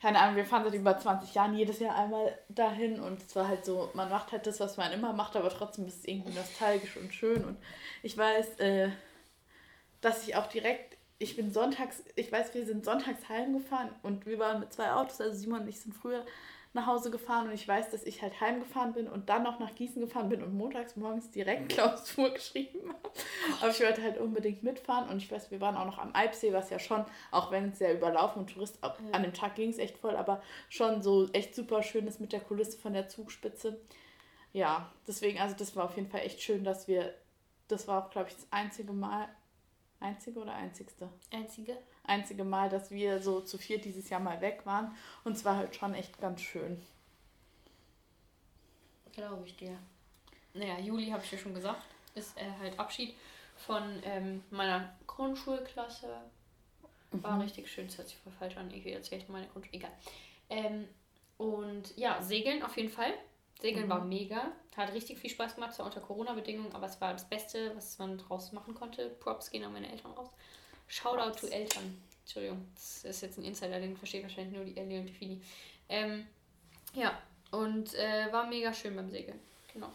keine 0.00 0.20
Ahnung, 0.20 0.36
wir 0.36 0.44
fahren 0.44 0.64
seit 0.64 0.74
über 0.74 0.98
20 0.98 1.34
Jahren 1.34 1.56
jedes 1.56 1.78
Jahr 1.78 1.96
einmal 1.96 2.38
dahin 2.48 3.00
und 3.00 3.22
es 3.22 3.34
war 3.34 3.48
halt 3.48 3.64
so, 3.64 3.90
man 3.94 4.08
macht 4.08 4.32
halt 4.32 4.46
das, 4.46 4.60
was 4.60 4.76
man 4.76 4.92
immer 4.92 5.12
macht, 5.12 5.36
aber 5.36 5.48
trotzdem 5.50 5.86
ist 5.86 6.00
es 6.00 6.04
irgendwie 6.04 6.32
nostalgisch 6.32 6.96
und 6.96 7.12
schön 7.12 7.44
und 7.44 7.56
ich 8.02 8.16
weiß, 8.16 8.58
äh, 8.60 8.90
dass 10.00 10.26
ich 10.26 10.36
auch 10.36 10.46
direkt, 10.46 10.96
ich 11.18 11.36
bin 11.36 11.52
sonntags, 11.52 12.04
ich 12.14 12.30
weiß, 12.30 12.54
wir 12.54 12.66
sind 12.66 12.84
sonntags 12.84 13.28
heimgefahren 13.28 13.90
und 14.02 14.26
wir 14.26 14.38
waren 14.38 14.60
mit 14.60 14.72
zwei 14.72 14.92
Autos, 14.92 15.20
also 15.20 15.36
Simon 15.36 15.62
und 15.62 15.68
ich 15.68 15.80
sind 15.80 15.92
früher 15.92 16.24
nach 16.74 16.86
Hause 16.86 17.10
gefahren 17.10 17.48
und 17.48 17.54
ich 17.54 17.68
weiß, 17.68 17.90
dass 17.90 18.04
ich 18.04 18.22
halt 18.22 18.40
heimgefahren 18.40 18.94
bin 18.94 19.08
und 19.08 19.28
dann 19.28 19.42
noch 19.42 19.58
nach 19.58 19.74
Gießen 19.74 20.00
gefahren 20.00 20.28
bin 20.28 20.42
und 20.42 20.54
montags 20.54 20.96
morgens 20.96 21.30
direkt 21.30 21.68
Klausur 21.70 22.30
geschrieben 22.30 22.88
habe. 22.88 23.10
Aber 23.60 23.70
ich 23.70 23.80
wollte 23.80 24.02
halt 24.02 24.18
unbedingt 24.18 24.62
mitfahren 24.62 25.08
und 25.08 25.18
ich 25.18 25.30
weiß, 25.30 25.50
wir 25.50 25.60
waren 25.60 25.76
auch 25.76 25.84
noch 25.84 25.98
am 25.98 26.14
Alpsee, 26.14 26.52
was 26.52 26.70
ja 26.70 26.78
schon, 26.78 27.04
auch 27.30 27.50
wenn 27.50 27.70
es 27.70 27.78
sehr 27.78 27.94
überlaufen 27.94 28.40
und 28.40 28.52
Tourist, 28.52 28.78
ja. 28.82 28.94
an 29.12 29.22
dem 29.22 29.34
Tag 29.34 29.54
ging 29.54 29.70
es 29.70 29.78
echt 29.78 29.98
voll, 29.98 30.16
aber 30.16 30.42
schon 30.68 31.02
so 31.02 31.28
echt 31.32 31.54
super 31.54 31.82
schön 31.82 32.06
ist 32.06 32.20
mit 32.20 32.32
der 32.32 32.40
Kulisse 32.40 32.78
von 32.78 32.94
der 32.94 33.08
Zugspitze. 33.08 33.80
Ja, 34.52 34.90
deswegen, 35.06 35.40
also 35.40 35.54
das 35.56 35.76
war 35.76 35.84
auf 35.84 35.96
jeden 35.96 36.08
Fall 36.08 36.20
echt 36.20 36.42
schön, 36.42 36.64
dass 36.64 36.88
wir, 36.88 37.14
das 37.68 37.88
war 37.88 38.04
auch, 38.04 38.10
glaube 38.10 38.28
ich, 38.28 38.34
das 38.34 38.46
einzige 38.50 38.92
Mal, 38.92 39.28
Einzige 40.02 40.40
oder 40.40 40.54
einzigste? 40.54 41.08
Einzige. 41.32 41.78
Einzige 42.04 42.44
Mal, 42.44 42.68
dass 42.68 42.90
wir 42.90 43.20
so 43.20 43.40
zu 43.40 43.58
viert 43.58 43.84
dieses 43.84 44.08
Jahr 44.10 44.20
mal 44.20 44.40
weg 44.40 44.62
waren. 44.64 44.94
Und 45.24 45.36
es 45.36 45.44
war 45.44 45.56
halt 45.56 45.74
schon 45.76 45.94
echt 45.94 46.20
ganz 46.20 46.40
schön. 46.40 46.82
Glaube 49.12 49.46
ich 49.46 49.56
dir. 49.56 49.78
Naja, 50.54 50.78
Juli 50.78 51.10
habe 51.10 51.22
ich 51.24 51.30
ja 51.32 51.38
schon 51.38 51.54
gesagt. 51.54 51.82
Ist 52.14 52.36
äh, 52.36 52.50
halt 52.60 52.78
Abschied 52.78 53.14
von 53.56 53.82
ähm, 54.04 54.42
meiner 54.50 54.94
Grundschulklasse. 55.06 56.08
War 57.12 57.34
mhm. 57.36 57.42
richtig 57.42 57.70
schön. 57.70 57.86
Das 57.86 57.98
hört 57.98 58.08
sich 58.08 58.18
voll 58.18 58.32
falsch 58.32 58.56
an. 58.56 58.70
Irgendwie 58.70 58.92
erzähle 58.92 59.22
ich 59.22 59.28
meine 59.28 59.46
Grundschule. 59.48 59.76
Egal. 59.76 59.92
Ähm, 60.50 60.88
Und 61.38 61.96
ja, 61.96 62.20
Segeln 62.22 62.62
auf 62.62 62.76
jeden 62.76 62.90
Fall. 62.90 63.12
Segeln 63.60 63.86
Mhm. 63.86 63.90
war 63.90 64.04
mega. 64.04 64.52
Hat 64.76 64.92
richtig 64.92 65.18
viel 65.18 65.30
Spaß 65.30 65.54
gemacht, 65.54 65.74
zwar 65.74 65.86
unter 65.86 66.00
Corona-Bedingungen, 66.00 66.72
aber 66.74 66.86
es 66.86 67.00
war 67.00 67.12
das 67.12 67.28
Beste, 67.28 67.74
was 67.76 67.98
man 67.98 68.18
draus 68.18 68.52
machen 68.52 68.74
konnte. 68.74 69.10
Props 69.20 69.50
gehen 69.50 69.64
an 69.64 69.72
meine 69.72 69.90
Eltern 69.90 70.12
raus. 70.12 70.30
Shoutout 70.88 71.38
to 71.40 71.46
Eltern. 71.48 72.02
Entschuldigung, 72.24 72.66
das 72.74 73.04
ist 73.04 73.20
jetzt 73.22 73.38
ein 73.38 73.44
Insider, 73.44 73.80
den 73.80 73.96
versteht 73.96 74.22
wahrscheinlich 74.22 74.54
nur 74.56 74.64
die 74.64 74.76
Ellie 74.76 75.00
und 75.00 75.06
die 75.06 75.12
Fini. 75.12 75.40
Ähm, 75.88 76.26
ja, 76.94 77.12
und 77.50 77.94
äh, 77.94 78.32
war 78.32 78.46
mega 78.46 78.72
schön 78.72 78.94
beim 78.96 79.10
Segeln. 79.10 79.38
Genau. 79.72 79.88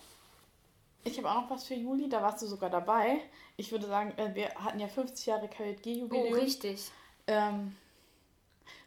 Ich 1.04 1.18
habe 1.18 1.30
auch 1.32 1.42
noch 1.44 1.50
was 1.50 1.64
für 1.64 1.74
Juli, 1.76 2.10
da 2.10 2.22
warst 2.22 2.42
du 2.42 2.48
sogar 2.48 2.70
dabei. 2.70 3.22
Ich 3.56 3.72
würde 3.72 3.88
sagen, 3.88 4.12
äh, 4.18 4.36
wir 4.36 4.50
hatten 4.56 4.80
ja 4.80 4.88
50 4.88 5.26
Jahre 5.26 5.46
Oh, 5.46 5.56
KJG-Jubiläum. 5.64 6.34
richtig. 6.34 6.92
Ähm, 7.28 7.76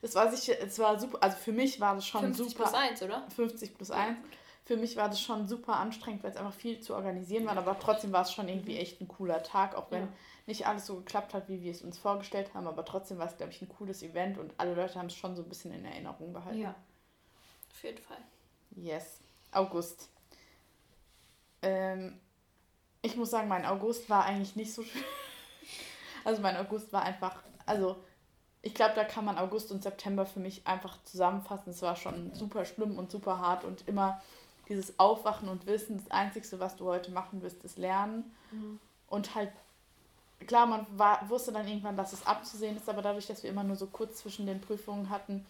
das 0.03 0.15
war 0.15 0.31
sicher, 0.31 0.55
es 0.61 0.79
war 0.79 0.99
super, 1.01 1.19
also 1.23 1.37
für 1.39 1.53
mich 1.53 1.81
war 1.81 1.95
das 1.95 2.07
schon 2.07 2.21
50 2.21 2.51
super. 2.51 2.65
plus 2.65 2.75
1, 2.75 3.03
oder? 3.03 3.27
50 3.35 3.75
plus 3.75 3.91
1. 3.91 4.19
Für 4.67 4.77
mich 4.77 4.97
war 4.97 5.09
das 5.09 5.21
schon 5.21 5.49
super 5.49 5.77
anstrengend, 5.77 6.23
weil 6.23 6.31
es 6.31 6.37
einfach 6.37 6.53
viel 6.55 6.81
zu 6.81 6.95
organisieren 6.95 7.47
war, 7.47 7.57
aber 7.57 7.79
trotzdem 7.79 8.13
war 8.13 8.23
es 8.23 8.33
schon 8.33 8.49
irgendwie 8.49 8.77
echt 8.77 9.01
ein 9.01 9.09
cooler 9.09 9.43
Tag, 9.43 9.75
auch 9.75 9.91
wenn 9.91 10.03
Ja. 10.03 10.09
Nicht 10.51 10.67
alles 10.67 10.87
so 10.87 10.97
geklappt 10.97 11.33
hat, 11.33 11.49
wie 11.49 11.63
wir 11.63 11.71
es 11.71 11.83
uns 11.83 11.97
vorgestellt 11.97 12.53
haben, 12.55 12.67
aber 12.67 12.85
trotzdem 12.85 13.19
war 13.19 13.27
es, 13.27 13.37
glaube 13.37 13.53
ich, 13.53 13.63
ein 13.63 13.69
cooles 13.69 14.03
Event 14.03 14.37
und 14.37 14.53
alle 14.59 14.75
Leute 14.75 14.99
haben 14.99 15.07
es 15.07 15.15
schon 15.15 15.37
so 15.37 15.43
ein 15.43 15.49
bisschen 15.49 15.73
in 15.73 15.85
Erinnerung 15.85 16.33
behalten. 16.33 16.61
Ja. 16.61 16.75
Auf 17.71 17.83
jeden 17.83 17.99
Fall. 17.99 18.19
Yes. 18.77 19.21
August. 19.53 20.09
Ähm, 21.63 22.19
ich 23.01 23.17
muss 23.17 23.31
sagen, 23.31 23.49
mein 23.49 23.65
August 23.65 24.11
war 24.11 24.25
eigentlich 24.25 24.57
nicht 24.57 24.75
so 24.75 24.83
schön. 24.85 25.05
Also 26.25 26.43
mein 26.43 26.57
August 26.57 26.93
war 26.93 27.03
einfach, 27.03 27.43
also 27.65 27.97
ich 28.63 28.75
glaube, 28.75 28.95
da 28.95 29.05
kann 29.05 29.25
man 29.25 29.39
August 29.39 29.71
und 29.73 29.83
September 29.83 30.27
für 30.27 30.41
mich 30.41 30.67
einfach 30.67 31.03
zusammenfassen. 31.05 31.71
Es 31.71 31.81
war 31.81 31.97
schon 31.97 32.35
super 32.35 32.65
schlimm 32.65 32.99
und 32.99 33.11
super 33.11 33.39
hart 33.39 33.65
und 33.65 33.89
immer 33.89 34.21
dieses 34.69 34.99
Aufwachen 34.99 35.49
und 35.49 35.67
Wissen, 35.67 35.97
das 35.97 36.11
Einzige, 36.11 36.61
was 36.61 36.77
du 36.77 36.87
heute 36.87 37.11
machen 37.11 37.41
wirst, 37.41 37.65
ist 37.65 37.79
lernen. 37.79 38.35
Und 39.07 39.35
halt, 39.35 39.51
klar, 40.47 40.67
man 40.67 40.87
war, 40.97 41.29
wusste 41.29 41.53
dann 41.53 41.67
irgendwann, 41.67 41.97
dass 41.97 42.13
es 42.13 42.27
abzusehen 42.27 42.77
ist, 42.77 42.89
aber 42.89 43.03
dadurch, 43.03 43.27
dass 43.27 43.43
wir 43.43 43.51
immer 43.51 43.65
nur 43.65 43.77
so 43.77 43.87
kurz 43.87 44.19
zwischen 44.19 44.47
den 44.47 44.61
Prüfungen 44.61 45.11
hatten, 45.11 45.45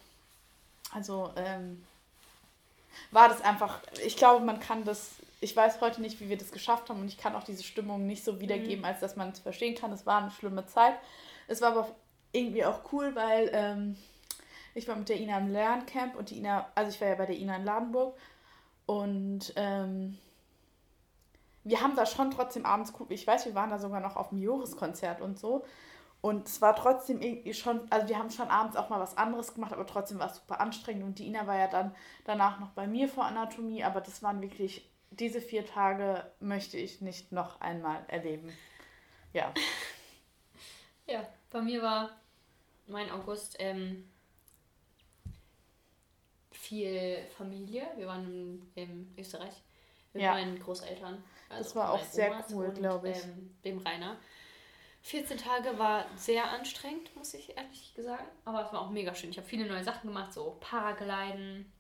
also 0.93 1.31
ähm, 1.37 1.85
war 3.11 3.29
das 3.29 3.41
einfach, 3.43 3.81
ich 4.05 4.17
glaube, 4.17 4.45
man 4.45 4.61
kann 4.61 4.85
das, 4.85 5.13
ich 5.41 5.57
weiß 5.57 5.81
heute 5.81 6.01
nicht, 6.01 6.21
wie 6.21 6.29
wir 6.29 6.37
das 6.37 6.53
geschafft 6.53 6.91
haben 6.91 7.01
und 7.01 7.09
ich 7.09 7.19
kann 7.19 7.35
auch 7.35 7.45
diese 7.45 7.63
Stimmung 7.63 8.07
nicht 8.07 8.25
so 8.25 8.41
wiedergeben, 8.41 8.85
als 8.85 9.01
dass 9.01 9.17
man 9.17 9.31
es 9.31 9.39
verstehen 9.39 9.75
kann. 9.75 9.93
Es 9.93 10.07
war 10.07 10.23
eine 10.23 10.31
schlimme 10.31 10.67
Zeit. 10.67 10.95
Es 11.47 11.61
war 11.61 11.71
aber 11.71 11.89
irgendwie 12.33 12.65
auch 12.65 12.81
cool, 12.93 13.15
weil 13.15 13.51
ähm, 13.53 13.97
ich 14.75 14.87
war 14.87 14.97
mit 14.97 15.09
der 15.09 15.21
Ina 15.21 15.39
im 15.39 15.53
Lerncamp 15.53 16.17
und 16.17 16.31
die 16.31 16.39
Ina, 16.39 16.69
also 16.75 16.91
ich 16.91 17.01
war 17.01 17.09
ja 17.09 17.15
bei 17.15 17.27
der 17.27 17.37
Ina 17.37 17.57
in 17.57 17.65
Ladenburg 17.65 18.17
und 18.87 19.53
ähm, 19.57 20.19
wir 21.65 21.81
haben 21.81 21.95
da 21.95 22.07
schon 22.07 22.31
trotzdem 22.31 22.65
abends 22.65 22.93
gut, 22.93 23.11
ich 23.11 23.27
weiß, 23.27 23.47
wir 23.47 23.55
waren 23.55 23.71
da 23.71 23.79
sogar 23.79 24.01
noch 24.01 24.17
auf 24.17 24.31
dem 24.31 24.39
Joris-Konzert 24.39 25.21
und 25.21 25.39
so. 25.39 25.65
Und 26.23 26.47
es 26.47 26.61
war 26.61 26.77
trotzdem 26.77 27.23
irgendwie 27.23 27.55
schon, 27.55 27.91
also 27.91 28.09
wir 28.09 28.19
haben 28.19 28.31
schon 28.31 28.49
abends 28.49 28.77
auch 28.77 28.91
mal 28.91 29.01
was 29.01 29.17
anderes 29.17 29.55
gemacht, 29.55 29.73
aber 29.73 29.87
trotzdem 29.87 30.19
war 30.19 30.31
es 30.31 30.37
super 30.37 30.61
anstrengend. 30.61 31.05
Und 31.05 31.19
die 31.19 31.27
Ina 31.27 31.47
war 31.47 31.59
ja 31.59 31.67
dann 31.67 31.95
danach 32.25 32.61
noch 32.61 32.71
bei 32.71 32.87
mir 32.87 33.09
vor 33.09 33.25
Anatomie, 33.25 33.85
aber 33.85 34.01
das 34.01 34.23
waren 34.23 34.43
wirklich, 34.43 34.91
diese 35.11 35.41
vier 35.41 35.65
Tage 35.65 36.31
möchte 36.41 36.77
ich 36.77 37.01
nicht 37.01 37.33
noch 37.33 37.61
einmal 37.61 38.05
erleben. 38.09 38.53
Ja. 39.33 39.53
Ja, 41.07 41.29
bei 41.51 41.61
mir 41.61 41.83
war 41.83 42.11
mein 42.87 43.11
August 43.11 43.57
ähm, 43.59 44.09
viel 46.53 47.19
Familie. 47.37 47.85
Wir 47.97 48.07
waren 48.07 48.71
in, 48.77 48.83
in 48.85 49.15
Österreich 49.19 49.61
mit 50.13 50.23
Ja. 50.23 50.33
meinen 50.33 50.59
Großeltern. 50.59 51.23
Also 51.49 51.65
Das 51.65 51.77
war 51.77 51.93
auch 51.93 52.05
sehr 52.05 52.31
Omas 52.31 52.47
cool, 52.53 52.67
und, 52.67 52.75
glaub 52.77 53.05
ich. 53.05 53.17
Ähm, 53.25 53.55
dem 53.65 53.79
Rainer. 53.79 54.17
14 55.03 55.39
Tage 55.39 55.79
war 55.79 56.05
sehr 56.17 56.51
anstrengend, 56.51 57.15
muss 57.17 57.33
ich 57.35 57.57
ehrlich 57.57 57.95
sagen. 57.97 58.25
Aber 58.45 58.67
es 58.67 58.73
war 58.73 58.83
auch 58.83 58.91
mega 58.91 59.15
schön. 59.15 59.31
Ich 59.31 59.39
habe 59.39 59.49
viele 59.49 59.67
neue 59.67 59.83
Sachen 59.83 60.09
gemacht, 60.09 60.33
so 60.33 60.57
Paragliden, 60.61 61.73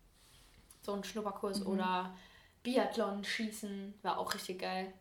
so 0.82 0.92
ein 0.94 1.04
Schnupperkurs 1.04 1.60
Mhm. 1.60 1.66
oder 1.66 2.14
Biathlon, 2.62 3.22
Schießen, 3.24 3.94
war 4.02 4.18
auch 4.18 4.32
richtig 4.32 4.58
geil. 4.60 4.92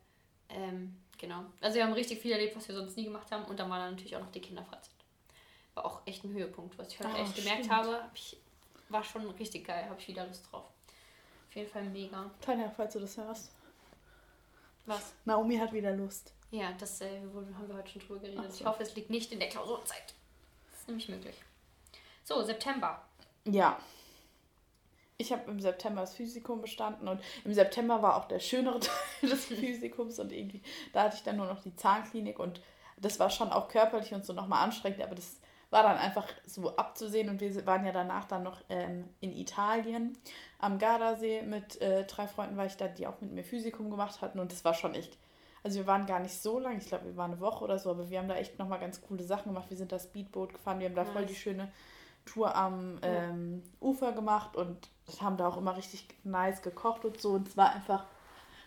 Ähm, 0.49 0.97
genau. 1.17 1.45
Also 1.61 1.75
wir 1.77 1.83
haben 1.85 1.93
richtig 1.93 2.19
viel 2.19 2.31
erlebt, 2.33 2.55
was 2.57 2.67
wir 2.67 2.75
sonst 2.75 2.97
nie 2.97 3.05
gemacht 3.05 3.31
haben. 3.31 3.45
Und 3.45 3.59
dann 3.59 3.69
war 3.69 3.79
dann 3.79 3.91
natürlich 3.91 4.15
auch 4.17 4.21
noch 4.21 4.31
die 4.31 4.41
Kinderfreizeit. 4.41 4.89
War 5.75 5.85
auch 5.85 6.01
echt 6.05 6.23
ein 6.25 6.33
Höhepunkt, 6.33 6.77
was 6.77 6.89
ich 6.89 6.99
heute 6.99 7.09
Ah, 7.09 7.21
echt 7.21 7.35
gemerkt 7.35 7.65
stimmt. 7.65 7.71
habe. 7.73 8.03
Hab 8.03 8.15
ich, 8.15 8.37
war 8.89 9.03
schon 9.03 9.29
richtig 9.31 9.65
geil, 9.65 9.85
habe 9.89 9.99
ich 9.99 10.07
wieder 10.09 10.25
Lust 10.27 10.51
drauf. 10.51 10.65
Auf 11.49 11.55
jeden 11.55 11.69
Fall 11.69 11.83
mega. 11.83 12.29
Tanja, 12.41 12.71
falls 12.75 12.93
du 12.93 12.99
das 12.99 13.17
hörst. 13.17 13.51
Was? 14.85 15.13
Naomi 15.25 15.57
hat 15.57 15.73
wieder 15.73 15.95
Lust. 15.95 16.31
Ja, 16.51 16.73
das 16.79 17.01
äh, 17.01 17.21
haben 17.21 17.67
wir 17.67 17.75
heute 17.75 17.89
schon 17.89 18.01
drüber 18.01 18.19
geredet. 18.19 18.51
So. 18.51 18.59
Ich 18.59 18.65
hoffe, 18.65 18.83
es 18.83 18.95
liegt 18.95 19.09
nicht 19.09 19.31
in 19.31 19.39
der 19.39 19.49
Klausurzeit. 19.49 20.13
Das 20.69 20.81
ist 20.81 20.87
nämlich 20.87 21.09
möglich. 21.09 21.35
So, 22.23 22.43
September. 22.43 23.01
Ja. 23.45 23.79
Ich 25.17 25.31
habe 25.31 25.49
im 25.49 25.59
September 25.59 26.01
das 26.01 26.15
Physikum 26.15 26.61
bestanden 26.61 27.07
und 27.07 27.19
im 27.43 27.53
September 27.53 28.01
war 28.01 28.15
auch 28.15 28.27
der 28.27 28.39
schönere 28.39 28.79
Teil 29.21 29.29
des 29.29 29.45
Physikums 29.45 30.19
und 30.19 30.31
irgendwie, 30.31 30.61
da 30.93 31.03
hatte 31.03 31.17
ich 31.17 31.23
dann 31.23 31.37
nur 31.37 31.47
noch 31.47 31.61
die 31.61 31.75
Zahnklinik 31.75 32.37
und 32.37 32.61
das 32.97 33.19
war 33.19 33.31
schon 33.31 33.51
auch 33.51 33.69
körperlich 33.69 34.13
und 34.13 34.23
so 34.23 34.33
nochmal 34.33 34.63
anstrengend, 34.63 35.01
aber 35.01 35.15
das 35.15 35.38
war 35.69 35.83
dann 35.83 35.97
einfach 35.97 36.27
so 36.45 36.75
abzusehen 36.75 37.29
und 37.29 37.41
wir 37.41 37.65
waren 37.65 37.85
ja 37.85 37.91
danach 37.91 38.25
dann 38.25 38.43
noch 38.43 38.61
ähm, 38.69 39.07
in 39.19 39.31
Italien 39.31 40.17
am 40.57 40.79
Gardasee 40.79 41.43
mit 41.43 41.79
äh, 41.81 42.05
drei 42.05 42.27
Freunden 42.27 42.57
war 42.57 42.65
ich 42.65 42.77
da, 42.77 42.87
die 42.87 43.05
auch 43.05 43.21
mit 43.21 43.31
mir 43.31 43.43
Physikum 43.43 43.89
gemacht 43.89 44.21
hatten 44.21 44.39
und 44.39 44.51
das 44.51 44.65
war 44.65 44.73
schon 44.73 44.95
echt, 44.95 45.17
also 45.63 45.79
wir 45.79 45.87
waren 45.87 46.07
gar 46.07 46.19
nicht 46.19 46.41
so 46.41 46.59
lang, 46.59 46.77
ich 46.77 46.87
glaube 46.87 47.05
wir 47.05 47.17
waren 47.17 47.31
eine 47.31 47.39
Woche 47.39 47.63
oder 47.63 47.77
so, 47.77 47.91
aber 47.91 48.09
wir 48.09 48.19
haben 48.19 48.27
da 48.27 48.35
echt 48.35 48.57
nochmal 48.57 48.79
ganz 48.79 49.01
coole 49.01 49.23
Sachen 49.23 49.53
gemacht, 49.53 49.69
wir 49.69 49.77
sind 49.77 49.91
da 49.91 49.99
Speedboot 49.99 50.53
gefahren, 50.53 50.79
wir 50.79 50.87
haben 50.87 50.95
da 50.95 51.05
voll 51.05 51.21
Nice. 51.21 51.31
die 51.31 51.37
schöne 51.37 51.71
Tour 52.25 52.55
am 52.55 52.99
ähm, 53.01 53.63
Ufer 53.79 54.11
gemacht 54.11 54.55
und 54.55 54.89
haben 55.21 55.37
da 55.37 55.47
auch 55.47 55.57
immer 55.57 55.75
richtig 55.75 56.07
nice 56.23 56.61
gekocht 56.61 57.05
und 57.05 57.19
so. 57.19 57.31
Und 57.31 57.47
es 57.47 57.57
war 57.57 57.73
einfach 57.73 58.05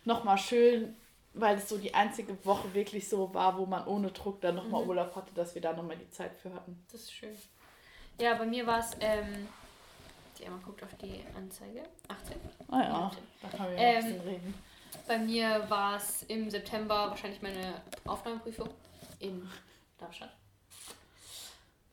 nochmal 0.05 0.39
schön, 0.39 0.97
weil 1.35 1.57
es 1.57 1.69
so 1.69 1.79
die 1.79 1.95
einzige 1.95 2.45
Woche 2.45 2.73
wirklich 2.75 3.09
so 3.09 3.33
war, 3.35 3.57
wo 3.59 3.67
man 3.67 3.87
ohne 3.87 4.11
Druck 4.11 4.41
dann 4.41 4.57
nochmal 4.57 4.83
Mhm. 4.83 4.89
Urlaub 4.91 5.17
hatte, 5.17 5.33
dass 5.35 5.55
wir 5.55 5.63
da 5.63 5.73
nochmal 5.73 5.97
die 5.97 6.11
Zeit 6.11 6.35
für 6.37 6.53
hatten. 6.53 6.85
Das 6.91 7.03
ist 7.03 7.13
schön. 7.13 7.37
Ja, 8.21 8.35
bei 8.35 8.45
mir 8.47 8.67
war 8.67 8.81
es, 8.81 8.91
ähm, 9.01 9.49
die 10.39 10.45
Emma 10.45 10.59
guckt 10.65 10.83
auf 10.83 10.95
die 11.01 11.25
Anzeige. 11.37 11.83
18. 12.09 12.37
Ah 12.69 12.79
ja, 12.81 12.89
Ja. 12.89 13.11
da 13.43 13.49
kann 13.49 13.61
man 13.61 13.73
ja 13.73 13.79
Ähm, 13.79 13.97
ein 13.97 14.05
bisschen 14.05 14.21
reden. 14.29 14.55
Bei 15.09 15.19
mir 15.19 15.71
war 15.71 15.97
es 15.97 16.23
im 16.25 16.51
September 16.51 17.09
wahrscheinlich 17.11 17.41
meine 17.41 17.81
Aufnahmeprüfung 18.05 18.69
in 19.21 19.49
Darmstadt. 19.99 20.33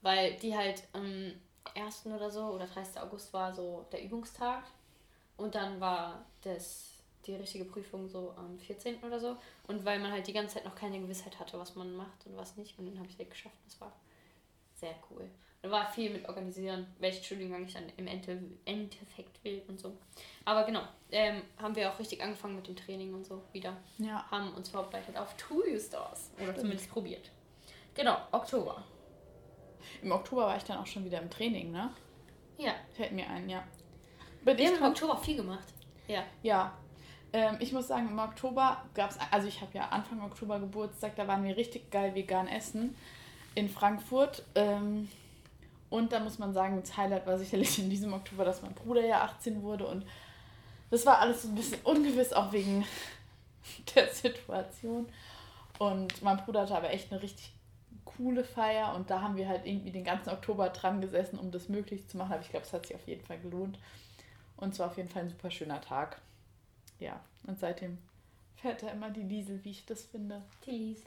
Weil 0.01 0.35
die 0.35 0.55
halt 0.55 0.83
am 0.93 1.33
1. 1.75 2.07
oder 2.13 2.29
so 2.29 2.41
oder 2.47 2.65
30. 2.67 3.01
August 3.01 3.33
war 3.33 3.53
so 3.53 3.85
der 3.91 4.03
Übungstag. 4.03 4.63
Und 5.37 5.55
dann 5.55 5.79
war 5.79 6.25
das 6.43 6.89
die 7.29 7.35
richtige 7.35 7.65
Prüfung 7.65 8.07
so 8.09 8.33
am 8.35 8.57
14. 8.59 9.03
oder 9.03 9.19
so. 9.19 9.37
Und 9.67 9.85
weil 9.85 9.99
man 9.99 10.11
halt 10.11 10.27
die 10.27 10.33
ganze 10.33 10.55
Zeit 10.55 10.65
noch 10.65 10.75
keine 10.75 10.99
Gewissheit 10.99 11.39
hatte, 11.39 11.59
was 11.59 11.75
man 11.75 11.95
macht 11.95 12.25
und 12.25 12.35
was 12.35 12.57
nicht. 12.57 12.77
Und 12.79 12.87
dann 12.87 12.97
habe 12.97 13.07
ich 13.07 13.19
es 13.19 13.29
geschafft. 13.29 13.57
Das 13.65 13.79
war 13.79 13.93
sehr 14.75 14.95
cool. 15.09 15.29
Da 15.61 15.69
war 15.69 15.91
viel 15.91 16.09
mit 16.09 16.27
organisieren, 16.27 16.87
welchen 16.99 17.23
Studiengang 17.23 17.65
ich 17.65 17.73
dann 17.73 17.83
im 17.97 18.07
Ende, 18.07 18.41
Endeffekt 18.63 19.43
will 19.43 19.61
und 19.67 19.77
so. 19.79 19.97
Aber 20.45 20.63
genau, 20.63 20.83
ähm, 21.11 21.41
haben 21.57 21.75
wir 21.75 21.91
auch 21.91 21.99
richtig 21.99 22.23
angefangen 22.23 22.55
mit 22.55 22.67
dem 22.67 22.77
Training 22.77 23.13
und 23.13 23.25
so 23.25 23.43
wieder. 23.51 23.75
Ja. 23.97 24.25
Haben 24.31 24.53
uns 24.53 24.69
vorbereitet 24.69 25.17
auf 25.17 25.35
Two 25.35 25.61
Stars. 25.77 26.31
Oder 26.41 26.55
zumindest 26.55 26.89
probiert. 26.89 27.29
Genau, 27.93 28.17
Oktober. 28.31 28.83
Im 30.01 30.11
Oktober 30.13 30.43
war 30.43 30.55
ich 30.55 30.63
dann 30.63 30.77
auch 30.77 30.87
schon 30.87 31.03
wieder 31.03 31.21
im 31.21 31.29
Training, 31.29 31.71
ne? 31.71 31.91
Ja, 32.57 32.73
Fällt 32.93 33.11
mir 33.11 33.27
ein, 33.29 33.49
ja. 33.49 33.63
Bin 34.43 34.57
wir 34.57 34.67
haben 34.67 34.77
im? 34.77 34.83
Oktober 34.83 35.17
viel 35.17 35.35
gemacht. 35.35 35.67
Ja. 36.07 36.23
Ja. 36.41 36.77
Ähm, 37.31 37.57
ich 37.59 37.73
muss 37.73 37.87
sagen, 37.87 38.09
im 38.09 38.19
Oktober 38.19 38.83
gab 38.93 39.11
es, 39.11 39.17
also 39.31 39.47
ich 39.47 39.61
habe 39.61 39.71
ja 39.73 39.89
Anfang 39.89 40.21
Oktober 40.21 40.59
Geburtstag, 40.59 41.15
da 41.15 41.27
waren 41.27 41.43
wir 41.43 41.55
richtig 41.55 41.91
geil 41.91 42.15
vegan 42.15 42.47
essen 42.47 42.95
in 43.55 43.69
Frankfurt. 43.69 44.43
Ähm, 44.55 45.09
und 45.89 46.11
da 46.11 46.19
muss 46.19 46.39
man 46.39 46.53
sagen, 46.53 46.79
das 46.79 46.95
Highlight 46.97 47.25
war 47.25 47.37
sicherlich 47.37 47.79
in 47.79 47.89
diesem 47.89 48.13
Oktober, 48.13 48.45
dass 48.45 48.61
mein 48.61 48.73
Bruder 48.73 49.05
ja 49.05 49.21
18 49.23 49.61
wurde 49.63 49.87
und 49.87 50.05
das 50.91 51.05
war 51.05 51.19
alles 51.19 51.43
so 51.43 51.49
ein 51.49 51.55
bisschen 51.55 51.81
ungewiss, 51.83 52.33
auch 52.33 52.51
wegen 52.51 52.85
der 53.95 54.07
Situation. 54.07 55.07
Und 55.77 56.21
mein 56.21 56.37
Bruder 56.37 56.61
hatte 56.61 56.75
aber 56.75 56.91
echt 56.91 57.11
eine 57.11 57.21
richtig 57.21 57.53
coole 58.05 58.43
Feier 58.43 58.95
und 58.95 59.09
da 59.09 59.21
haben 59.21 59.37
wir 59.37 59.47
halt 59.47 59.65
irgendwie 59.65 59.91
den 59.91 60.03
ganzen 60.03 60.29
Oktober 60.29 60.69
dran 60.69 60.99
gesessen, 60.99 61.39
um 61.39 61.51
das 61.51 61.69
möglich 61.69 62.07
zu 62.07 62.17
machen. 62.17 62.33
Aber 62.33 62.41
ich 62.41 62.49
glaube, 62.49 62.65
es 62.65 62.73
hat 62.73 62.85
sich 62.85 62.95
auf 62.95 63.07
jeden 63.07 63.23
Fall 63.23 63.39
gelohnt. 63.39 63.79
Und 64.57 64.73
es 64.73 64.79
war 64.79 64.87
auf 64.87 64.97
jeden 64.97 65.09
Fall 65.09 65.23
ein 65.23 65.29
super 65.29 65.51
schöner 65.51 65.79
Tag. 65.79 66.19
Ja, 66.99 67.19
und 67.47 67.59
seitdem 67.59 67.97
fährt 68.55 68.83
er 68.83 68.93
immer 68.93 69.09
die 69.09 69.23
Diesel, 69.23 69.63
wie 69.63 69.71
ich 69.71 69.85
das 69.85 70.03
finde. 70.03 70.41
Die 70.65 70.71
Lies. 70.71 71.03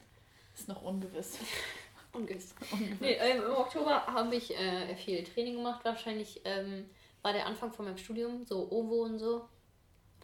Ist 0.54 0.68
noch 0.68 0.82
ungewiss. 0.82 1.38
Ungewiss. 2.12 2.54
ungewiss. 2.70 3.00
Nee, 3.00 3.14
ähm, 3.14 3.42
im 3.42 3.52
Oktober 3.52 4.06
habe 4.06 4.36
ich 4.36 4.54
äh, 4.54 4.94
viel 4.96 5.24
Training 5.24 5.56
gemacht, 5.56 5.82
wahrscheinlich 5.84 6.42
ähm, 6.44 6.90
war 7.22 7.32
der 7.32 7.46
Anfang 7.46 7.72
von 7.72 7.86
meinem 7.86 7.96
Studium, 7.96 8.44
so 8.44 8.70
OVO 8.70 9.04
und 9.04 9.18
so. 9.18 9.48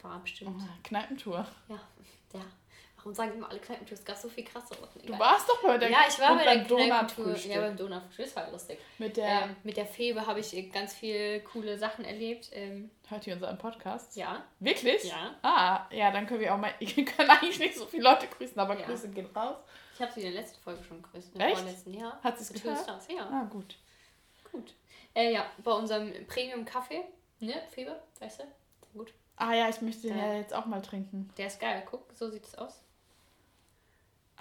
War 0.03 0.21
bestimmt. 0.21 0.57
Oh, 0.61 0.69
Kneipentour. 0.83 1.47
Ja, 1.69 1.81
ja. 2.35 2.41
Warum 2.99 3.15
sagen 3.15 3.33
immer 3.35 3.49
alle 3.49 3.59
Kneipentour? 3.61 3.97
Es 3.97 4.05
gab 4.05 4.17
so 4.17 4.29
viel 4.29 4.45
krasse 4.45 4.75
Sachen. 4.75 5.07
Du 5.07 5.19
warst 5.19 5.49
doch 5.49 5.63
bei 5.63 5.79
der 5.79 5.89
Ja, 5.91 5.99
ich 6.09 6.19
war 6.19 6.37
bei 6.37 6.45
der 6.45 6.51
beim 6.57 6.67
Kneipentour. 6.67 7.37
Ja, 7.37 7.61
beim 7.61 7.77
Donutfrühstück. 7.77 8.25
Das 8.27 8.37
war 8.37 8.51
lustig. 8.51 8.79
Mit 8.99 9.17
der. 9.17 9.29
Ähm, 9.45 9.57
mit 9.63 9.77
der 9.77 9.87
Febe 9.87 10.27
habe 10.27 10.41
ich 10.41 10.73
ganz 10.73 10.95
viel 10.95 11.41
coole 11.41 11.79
Sachen 11.79 12.05
erlebt. 12.05 12.51
Ähm, 12.53 12.91
Hört 13.09 13.27
ihr 13.27 13.35
unseren 13.35 13.57
Podcast? 13.57 14.17
ja, 14.17 14.45
Wirklich? 14.59 15.05
ja. 15.05 15.35
Ah, 15.43 15.87
ja, 15.91 16.11
dann 16.11 16.27
können 16.27 16.41
wir 16.41 16.53
auch 16.55 16.59
mal. 16.59 16.73
Wir 16.81 17.05
können 17.05 17.31
eigentlich 17.31 17.59
nicht 17.59 17.77
so 17.77 17.87
viele 17.87 18.03
Leute 18.03 18.27
grüßen, 18.27 18.59
aber 18.59 18.79
Ja. 18.79 18.87
Grüße 18.87 19.09
gehen 19.11 19.27
raus. 19.35 19.57
Ich 19.95 20.01
habe 20.03 20.13
sie 20.13 20.21
in 20.21 20.33
der 20.33 20.43
letzten 20.43 20.61
Folge 20.63 20.83
schon 20.85 21.03
gegrüßt. 21.03 21.35
Im 21.35 21.41
Echt? 21.41 21.59
vorletzten 21.59 21.95
Jahr. 21.95 22.21
Hat 22.23 22.39
sie 22.39 22.53
es 22.55 22.63
gehört? 22.63 22.87
Ja. 23.09 23.29
Ah, 23.33 23.45
gut. 23.51 23.77
Gut. 24.53 24.75
Äh, 25.15 25.33
ja, 25.33 25.47
bei 25.65 25.73
unserem 25.73 26.13
Premium-Kaffee, 26.27 27.03
ne, 27.41 27.55
Febe, 27.71 28.01
weißt 28.21 28.41
du? 28.41 28.45
Gut. 28.99 29.13
Ah 29.37 29.55
ja, 29.55 29.69
ich 29.69 29.81
möchte 29.81 30.09
den 30.09 30.19
Ja. 30.19 30.27
ja 30.33 30.35
jetzt 30.39 30.53
auch 30.55 30.67
mal 30.67 30.83
trinken. 30.83 31.31
Der 31.39 31.47
ist 31.47 31.61
geil, 31.61 31.83
guck, 31.91 32.13
so 32.13 32.29
sieht 32.31 32.45
es 32.45 32.55
aus. 32.57 32.83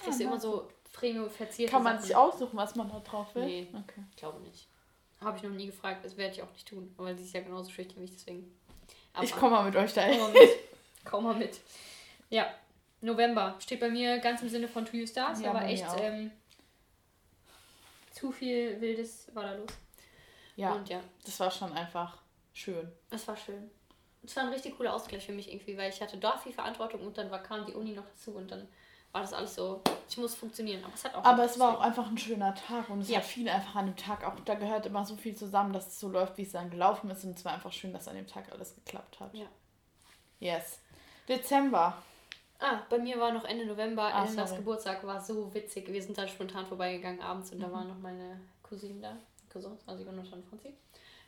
Kriegst 0.03 0.19
du 0.19 0.23
immer 0.23 0.39
so 0.39 0.69
Premium 0.93 1.29
verzierte 1.29 1.71
Kann 1.71 1.83
man 1.83 1.99
sich 2.01 2.15
aussuchen, 2.15 2.57
was 2.57 2.75
man 2.75 2.89
da 2.89 2.99
drauf 2.99 3.33
will? 3.35 3.45
Nee. 3.45 3.67
Okay. 3.73 4.03
Ich 4.11 4.17
glaube 4.17 4.39
nicht. 4.41 4.67
Habe 5.21 5.37
ich 5.37 5.43
noch 5.43 5.49
nie 5.51 5.65
gefragt, 5.67 6.05
das 6.05 6.15
werde 6.17 6.35
ich 6.35 6.41
auch 6.43 6.51
nicht 6.51 6.67
tun. 6.67 6.93
Aber 6.97 7.15
sie 7.15 7.23
ist 7.23 7.33
ja 7.33 7.41
genauso 7.41 7.71
schüchtern 7.71 7.99
wie 8.01 8.05
ich, 8.05 8.11
deswegen. 8.11 8.55
Aber 9.13 9.23
Ich 9.23 9.31
komme 9.31 9.51
mal 9.51 9.65
mit 9.65 9.75
euch 9.75 9.93
dahin. 9.93 10.19
Komm 10.19 10.33
mal 10.33 10.33
mit. 10.39 10.49
Komm 11.05 11.23
mal 11.23 11.35
mit. 11.35 11.59
Ja, 12.29 12.53
November 13.01 13.55
steht 13.59 13.79
bei 13.79 13.89
mir 13.89 14.19
ganz 14.19 14.41
im 14.41 14.49
Sinne 14.49 14.67
von 14.67 14.85
To 14.85 14.95
You 14.95 15.07
Stars. 15.07 15.41
Ja, 15.41 15.51
aber 15.51 15.63
echt 15.63 15.85
ähm, 15.99 16.31
zu 18.11 18.31
viel 18.31 18.79
Wildes 18.81 19.27
war 19.33 19.43
da 19.43 19.53
los. 19.53 19.69
Ja, 20.55 20.73
Und 20.73 20.89
ja, 20.89 20.99
das 21.23 21.39
war 21.39 21.51
schon 21.51 21.71
einfach 21.73 22.17
schön. 22.53 22.91
es 23.11 23.27
war 23.27 23.37
schön. 23.37 23.69
Es 24.23 24.35
war 24.35 24.43
ein 24.43 24.49
richtig 24.49 24.75
cooler 24.75 24.93
Ausgleich 24.93 25.25
für 25.25 25.31
mich 25.31 25.51
irgendwie, 25.53 25.77
weil 25.77 25.89
ich 25.91 26.01
hatte 26.01 26.17
da 26.17 26.37
viel 26.37 26.51
Verantwortung 26.51 27.01
und 27.01 27.17
dann 27.17 27.29
war, 27.29 27.41
kam 27.41 27.65
die 27.65 27.73
Uni 27.73 27.93
noch 27.93 28.05
dazu 28.07 28.31
und 28.31 28.49
dann 28.51 28.67
war 29.17 29.21
das 29.23 29.33
alles 29.33 29.55
so, 29.55 29.81
ich 30.09 30.17
muss 30.17 30.35
funktionieren. 30.35 30.83
Aber 30.83 30.93
es 30.93 31.03
hat 31.03 31.15
auch 31.15 31.23
Aber 31.23 31.43
es 31.43 31.57
war 31.59 31.75
auch 31.77 31.81
einfach 31.81 32.07
ein 32.07 32.17
schöner 32.17 32.53
Tag 32.53 32.87
und 32.89 33.01
es 33.01 33.09
Ja. 33.09 33.17
hat 33.17 33.25
viel 33.25 33.49
einfach 33.49 33.75
an 33.75 33.87
dem 33.87 33.95
Tag 33.95 34.23
auch, 34.23 34.39
da 34.45 34.53
gehört 34.53 34.85
immer 34.85 35.03
so 35.05 35.15
viel 35.15 35.35
zusammen, 35.35 35.73
dass 35.73 35.87
es 35.87 35.99
so 35.99 36.07
läuft, 36.07 36.37
wie 36.37 36.43
es 36.43 36.51
dann 36.51 36.69
gelaufen 36.69 37.09
ist 37.09 37.23
und 37.23 37.35
es 37.37 37.43
war 37.43 37.53
einfach 37.53 37.73
schön, 37.73 37.93
dass 37.93 38.07
an 38.07 38.15
dem 38.15 38.27
Tag 38.27 38.51
alles 38.51 38.75
geklappt 38.75 39.19
hat. 39.19 39.33
Ja. 39.33 39.47
Yes. 40.39 40.79
Dezember. 41.27 41.97
Ah, 42.59 42.79
bei 42.89 42.97
mir 42.99 43.19
war 43.19 43.31
noch 43.31 43.43
Ende 43.45 43.65
November, 43.65 44.03
Ah, 44.13 44.23
das 44.25 44.33
sorry. 44.35 44.57
Geburtstag 44.57 45.03
war 45.05 45.19
so 45.21 45.53
witzig. 45.53 45.91
Wir 45.91 46.01
sind 46.01 46.17
dann 46.17 46.27
spontan 46.27 46.65
vorbeigegangen 46.65 47.21
abends 47.21 47.51
und 47.51 47.59
da 47.59 47.67
Mhm. 47.67 47.71
waren 47.71 47.87
noch 47.87 47.99
meine 47.99 48.39
Cousinen 48.63 49.01
da. 49.01 49.17
Cousins, 49.51 49.81
also 49.87 50.03
Jonathan 50.03 50.33
und 50.39 50.45
Franzi. 50.47 50.73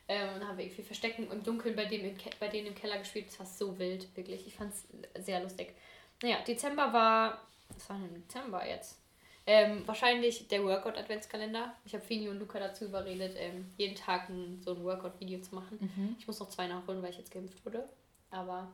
Ähm, 0.08 0.28
und 0.34 0.40
dann 0.40 0.48
haben 0.48 0.58
wir 0.58 0.64
irgendwie 0.64 0.82
Verstecken 0.82 1.30
im 1.30 1.42
Dunkeln 1.42 1.74
bei, 1.76 1.84
dem 1.86 2.16
bei 2.38 2.48
denen 2.48 2.68
im 2.68 2.74
Keller 2.74 2.98
gespielt. 2.98 3.26
Das 3.28 3.38
war 3.40 3.46
so 3.46 3.78
wild, 3.78 4.14
wirklich. 4.16 4.46
Ich 4.46 4.54
fand 4.56 4.72
es 4.72 5.24
sehr 5.24 5.40
lustig. 5.40 5.74
Naja, 6.22 6.36
Dezember 6.46 6.92
war. 6.92 7.40
Was 7.80 7.88
war 7.88 7.98
denn 7.98 8.14
Dezember 8.14 8.66
jetzt? 8.68 8.98
Ähm, 9.46 9.82
wahrscheinlich 9.86 10.48
der 10.48 10.62
Workout-Adventskalender. 10.64 11.74
Ich 11.84 11.94
habe 11.94 12.04
Fini 12.04 12.28
und 12.28 12.38
Luca 12.38 12.58
dazu 12.58 12.84
überredet, 12.84 13.34
ähm, 13.38 13.72
jeden 13.78 13.94
Tag 13.94 14.28
ein, 14.28 14.60
so 14.62 14.74
ein 14.74 14.84
Workout-Video 14.84 15.40
zu 15.40 15.54
machen. 15.54 15.78
Mhm. 15.80 16.16
Ich 16.18 16.26
muss 16.26 16.38
noch 16.38 16.50
zwei 16.50 16.66
nachholen, 16.66 17.02
weil 17.02 17.10
ich 17.10 17.16
jetzt 17.16 17.30
geimpft 17.32 17.64
wurde. 17.64 17.88
Aber 18.30 18.70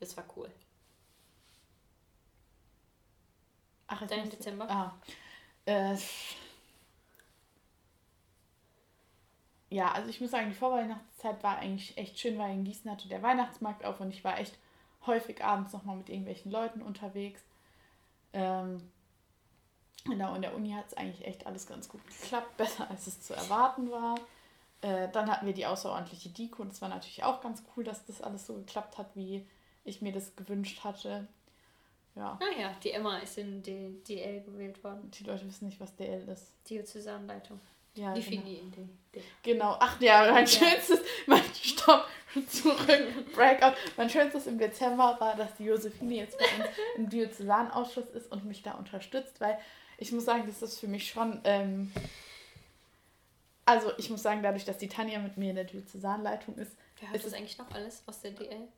es 0.00 0.14
war 0.16 0.24
cool. 0.36 0.50
Ach, 3.86 4.06
Dein 4.06 4.28
Dezember? 4.28 4.70
Ah. 4.70 4.94
Äh, 5.64 5.96
ja, 9.70 9.92
also 9.92 10.10
ich 10.10 10.20
muss 10.20 10.30
sagen, 10.30 10.50
die 10.50 10.54
Vorweihnachtszeit 10.54 11.42
war 11.42 11.56
eigentlich 11.56 11.96
echt 11.96 12.18
schön, 12.18 12.38
weil 12.38 12.52
in 12.52 12.64
Gießen 12.64 12.90
hatte 12.90 13.08
der 13.08 13.22
Weihnachtsmarkt 13.22 13.84
auf 13.84 14.00
und 14.00 14.10
ich 14.10 14.24
war 14.24 14.38
echt 14.38 14.58
häufig 15.06 15.42
abends 15.42 15.72
nochmal 15.72 15.96
mit 15.96 16.10
irgendwelchen 16.10 16.52
Leuten 16.52 16.82
unterwegs. 16.82 17.42
Ähm, 18.32 18.78
genau, 20.04 20.34
in 20.34 20.42
der 20.42 20.54
Uni 20.54 20.70
hat 20.72 20.86
es 20.88 20.94
eigentlich 20.94 21.26
echt 21.26 21.46
alles 21.46 21.66
ganz 21.66 21.88
gut 21.88 22.00
geklappt, 22.06 22.56
besser 22.56 22.88
als 22.90 23.06
es 23.06 23.20
zu 23.20 23.34
erwarten 23.34 23.90
war. 23.90 24.16
Äh, 24.80 25.08
dann 25.12 25.30
hatten 25.30 25.46
wir 25.46 25.54
die 25.54 25.66
außerordentliche 25.66 26.30
Deko 26.30 26.62
und 26.62 26.72
es 26.72 26.82
war 26.82 26.88
natürlich 26.88 27.22
auch 27.24 27.40
ganz 27.40 27.62
cool, 27.76 27.84
dass 27.84 28.04
das 28.06 28.20
alles 28.20 28.46
so 28.46 28.54
geklappt 28.54 28.98
hat, 28.98 29.14
wie 29.14 29.46
ich 29.84 30.02
mir 30.02 30.12
das 30.12 30.34
gewünscht 30.36 30.82
hatte. 30.84 31.28
Ja, 32.14 32.38
Naja, 32.40 32.68
Ah 32.70 32.74
die 32.82 32.90
Emma 32.90 33.18
ist 33.18 33.38
in 33.38 33.62
die 33.62 34.02
DL 34.06 34.42
gewählt 34.42 34.82
worden. 34.84 35.10
die 35.12 35.24
Leute 35.24 35.46
wissen 35.46 35.66
nicht, 35.66 35.80
was 35.80 35.94
DL 35.96 36.28
ist. 36.28 36.52
Diözesanleitung. 36.68 37.58
Ja, 37.94 38.12
Die 38.14 38.20
genau. 38.22 38.42
Fini 38.42 38.54
in 38.58 38.70
die 38.72 38.88
DL. 39.14 39.24
Genau, 39.42 39.76
ach 39.78 40.00
ja, 40.00 40.30
mein 40.32 40.44
Ja. 40.44 40.46
schönstes, 40.46 41.00
mein 41.26 41.42
Stopp, 41.54 42.04
zurück, 42.48 43.34
Breakout. 43.34 43.76
Mein 43.96 44.10
schönstes 44.10 44.46
im 44.46 44.58
Dezember 44.58 45.16
war, 45.20 45.36
dass 45.36 45.54
die 45.56 45.64
Josephine 45.64 46.16
jetzt 46.16 46.38
bei 46.38 46.44
uns 46.44 46.74
im 46.96 47.08
Diözesanausschuss 47.08 48.10
ist 48.14 48.30
und 48.30 48.44
mich 48.44 48.62
da 48.62 48.72
unterstützt, 48.72 49.40
weil 49.40 49.58
ich 49.98 50.12
muss 50.12 50.24
sagen, 50.24 50.44
das 50.46 50.62
ist 50.62 50.80
für 50.80 50.88
mich 50.88 51.08
schon, 51.08 51.40
ähm, 51.44 51.92
also 53.64 53.92
ich 53.98 54.10
muss 54.10 54.22
sagen, 54.22 54.42
dadurch, 54.42 54.64
dass 54.64 54.78
die 54.78 54.88
Tanja 54.88 55.18
mit 55.18 55.36
mir 55.36 55.50
in 55.50 55.56
der 55.56 55.64
Diözesanleitung 55.64 56.56
ist, 56.56 56.72
Wer 57.02 57.08
hört 57.08 57.16
Ist 57.16 57.26
das 57.26 57.34
eigentlich 57.34 57.58
noch 57.58 57.70
alles 57.72 58.02
aus 58.06 58.20
der 58.20 58.30
DL? 58.30 58.68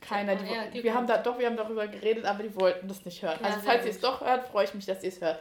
keiner, 0.00 0.36
die, 0.36 0.46
Ja, 0.46 0.82
wir 0.82 0.94
haben 0.94 1.06
da, 1.06 1.18
doch, 1.18 1.38
wir 1.38 1.46
haben 1.46 1.56
darüber 1.56 1.86
geredet, 1.86 2.24
aber 2.24 2.42
die 2.42 2.54
wollten 2.56 2.88
das 2.88 3.04
nicht 3.04 3.22
hören. 3.22 3.38
Ja, 3.40 3.46
also 3.48 3.60
falls 3.60 3.84
ihr 3.84 3.90
es 3.90 4.00
doch 4.00 4.20
hört, 4.20 4.48
freue 4.48 4.64
ich 4.64 4.74
mich, 4.74 4.86
dass 4.86 5.02
ihr 5.02 5.10
es 5.10 5.20
hört. 5.20 5.40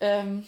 Ähm, 0.00 0.46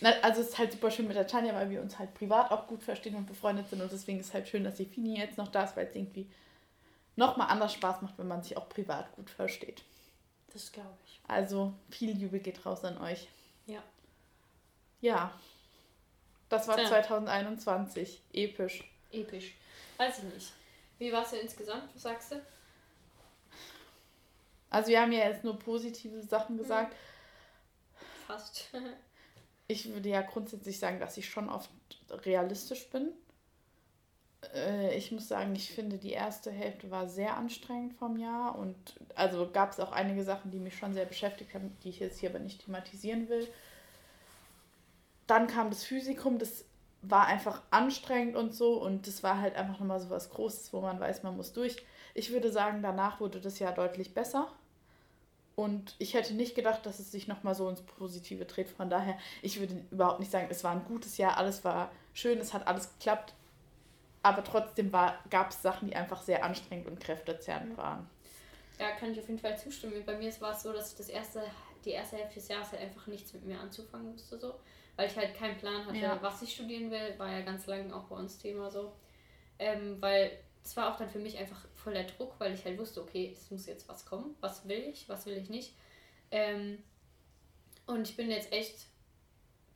na, 0.00 0.10
also 0.22 0.40
es 0.42 0.48
ist 0.48 0.58
halt 0.58 0.72
super 0.72 0.90
schön 0.90 1.06
mit 1.06 1.16
der 1.16 1.26
Tanja, 1.26 1.54
weil 1.54 1.70
wir 1.70 1.80
uns 1.80 1.98
halt 1.98 2.12
privat 2.14 2.50
auch 2.50 2.66
gut 2.66 2.82
verstehen 2.82 3.14
und 3.14 3.26
befreundet 3.26 3.68
sind 3.68 3.80
und 3.80 3.90
deswegen 3.90 4.20
ist 4.20 4.34
halt 4.34 4.48
schön, 4.48 4.64
dass 4.64 4.76
die 4.76 4.84
Fini 4.84 5.18
jetzt 5.18 5.38
noch 5.38 5.48
da 5.48 5.64
ist, 5.64 5.76
weil 5.76 5.86
es 5.86 5.94
irgendwie 5.94 6.28
nochmal 7.16 7.48
anders 7.48 7.72
Spaß 7.72 8.02
macht, 8.02 8.18
wenn 8.18 8.28
man 8.28 8.42
sich 8.42 8.56
auch 8.56 8.68
privat 8.68 9.10
gut 9.16 9.30
versteht. 9.30 9.82
Das 10.52 10.70
glaube 10.70 10.96
ich. 11.06 11.20
Also 11.28 11.72
viel 11.90 12.12
Liebe 12.12 12.38
geht 12.40 12.64
raus 12.64 12.84
an 12.84 12.98
euch. 12.98 13.28
Ja. 13.66 13.82
Ja. 15.00 15.32
Das 16.48 16.68
war 16.68 16.76
Tja. 16.76 16.88
2021. 16.88 18.22
Episch. 18.32 18.84
Episch. 19.10 19.54
Weiß 19.96 20.18
ich 20.18 20.24
nicht. 20.24 20.52
Wie 20.98 21.12
war 21.12 21.22
es 21.22 21.30
denn 21.30 21.40
insgesamt? 21.40 21.94
Was 21.94 22.02
sagst 22.02 22.32
du? 22.32 22.42
Also 24.70 24.88
wir 24.88 25.00
haben 25.00 25.12
ja 25.12 25.28
jetzt 25.28 25.42
nur 25.44 25.58
positive 25.58 26.22
Sachen 26.22 26.58
gesagt. 26.58 26.94
Fast. 28.26 28.68
Ich 29.68 29.92
würde 29.92 30.08
ja 30.08 30.22
grundsätzlich 30.22 30.78
sagen, 30.78 30.98
dass 31.00 31.16
ich 31.16 31.28
schon 31.30 31.48
oft 31.48 31.70
realistisch 32.10 32.88
bin. 32.90 33.12
Äh, 34.54 34.96
Ich 34.96 35.12
muss 35.12 35.28
sagen, 35.28 35.54
ich 35.54 35.70
finde, 35.70 35.98
die 35.98 36.12
erste 36.12 36.50
Hälfte 36.50 36.90
war 36.90 37.06
sehr 37.08 37.36
anstrengend 37.36 37.94
vom 37.94 38.16
Jahr 38.16 38.58
und 38.58 38.76
also 39.14 39.50
gab 39.50 39.72
es 39.72 39.80
auch 39.80 39.92
einige 39.92 40.24
Sachen, 40.24 40.50
die 40.50 40.58
mich 40.58 40.76
schon 40.76 40.94
sehr 40.94 41.04
beschäftigt 41.06 41.54
haben, 41.54 41.76
die 41.82 41.90
ich 41.90 42.00
jetzt 42.00 42.18
hier 42.18 42.30
aber 42.30 42.38
nicht 42.40 42.64
thematisieren 42.64 43.28
will. 43.28 43.46
Dann 45.26 45.46
kam 45.46 45.70
das 45.70 45.84
Physikum, 45.84 46.38
das 46.38 46.64
war 47.02 47.26
einfach 47.26 47.62
anstrengend 47.70 48.36
und 48.36 48.54
so 48.54 48.82
und 48.82 49.06
das 49.06 49.22
war 49.22 49.40
halt 49.40 49.54
einfach 49.56 49.78
nochmal 49.78 50.00
so 50.00 50.10
was 50.10 50.30
Großes, 50.30 50.72
wo 50.72 50.80
man 50.80 50.98
weiß, 51.00 51.22
man 51.22 51.36
muss 51.36 51.52
durch. 51.52 51.76
Ich 52.14 52.32
würde 52.32 52.50
sagen, 52.52 52.82
danach 52.82 53.20
wurde 53.20 53.40
das 53.40 53.58
Jahr 53.58 53.72
deutlich 53.72 54.14
besser. 54.14 54.52
Und 55.56 55.94
ich 55.98 56.12
hätte 56.12 56.34
nicht 56.34 56.54
gedacht, 56.54 56.84
dass 56.84 56.98
es 57.00 57.10
sich 57.10 57.28
nochmal 57.28 57.54
so 57.54 57.68
ins 57.68 57.80
Positive 57.80 58.44
dreht. 58.44 58.68
Von 58.68 58.90
daher, 58.90 59.16
ich 59.40 59.58
würde 59.58 59.82
überhaupt 59.90 60.20
nicht 60.20 60.30
sagen, 60.30 60.48
es 60.50 60.62
war 60.62 60.72
ein 60.72 60.84
gutes 60.84 61.16
Jahr, 61.16 61.38
alles 61.38 61.64
war 61.64 61.90
schön, 62.12 62.38
es 62.38 62.52
hat 62.52 62.66
alles 62.66 62.92
geklappt. 62.98 63.32
Aber 64.22 64.44
trotzdem 64.44 64.92
gab 65.30 65.50
es 65.50 65.62
Sachen, 65.62 65.88
die 65.88 65.96
einfach 65.96 66.20
sehr 66.20 66.44
anstrengend 66.44 66.86
und 66.88 67.00
kräftezehrend 67.00 67.76
waren. 67.78 68.08
Ja, 68.78 68.90
kann 68.90 69.12
ich 69.12 69.18
auf 69.18 69.28
jeden 69.28 69.38
Fall 69.40 69.56
zustimmen. 69.58 70.02
Bei 70.04 70.16
mir 70.18 70.30
war 70.40 70.52
es 70.52 70.62
so, 70.62 70.72
dass 70.72 70.90
ich 70.92 70.98
das 70.98 71.08
erste, 71.08 71.42
die 71.84 71.90
erste 71.90 72.16
Hälfte 72.16 72.34
des 72.34 72.48
Jahres 72.48 72.72
halt 72.72 72.82
einfach 72.82 73.06
nichts 73.06 73.32
mit 73.32 73.46
mir 73.46 73.58
anzufangen 73.58 74.12
musste, 74.12 74.38
so. 74.38 74.54
Weil 74.96 75.08
ich 75.08 75.16
halt 75.16 75.34
keinen 75.34 75.56
Plan 75.56 75.86
hatte, 75.86 75.96
Ja. 75.96 76.18
was 76.20 76.42
ich 76.42 76.54
studieren 76.54 76.90
will. 76.90 77.14
War 77.18 77.30
ja 77.30 77.40
ganz 77.42 77.66
lange 77.66 77.94
auch 77.94 78.04
bei 78.04 78.16
uns 78.16 78.36
Thema 78.38 78.70
so. 78.70 78.92
Ähm, 79.58 79.96
weil 80.00 80.32
es 80.66 80.76
war 80.76 80.92
auch 80.92 80.98
dann 80.98 81.08
für 81.08 81.20
mich 81.20 81.38
einfach 81.38 81.64
voll 81.74 81.92
der 81.92 82.04
Druck, 82.04 82.34
weil 82.38 82.52
ich 82.52 82.64
halt 82.64 82.76
wusste, 82.76 83.00
okay, 83.00 83.32
es 83.32 83.52
muss 83.52 83.66
jetzt 83.66 83.88
was 83.88 84.04
kommen. 84.04 84.34
Was 84.40 84.66
will 84.66 84.80
ich, 84.80 85.08
was 85.08 85.24
will 85.24 85.36
ich 85.36 85.48
nicht. 85.48 85.74
Ähm, 86.32 86.82
und 87.86 88.08
ich 88.08 88.16
bin 88.16 88.28
jetzt 88.28 88.52
echt 88.52 88.86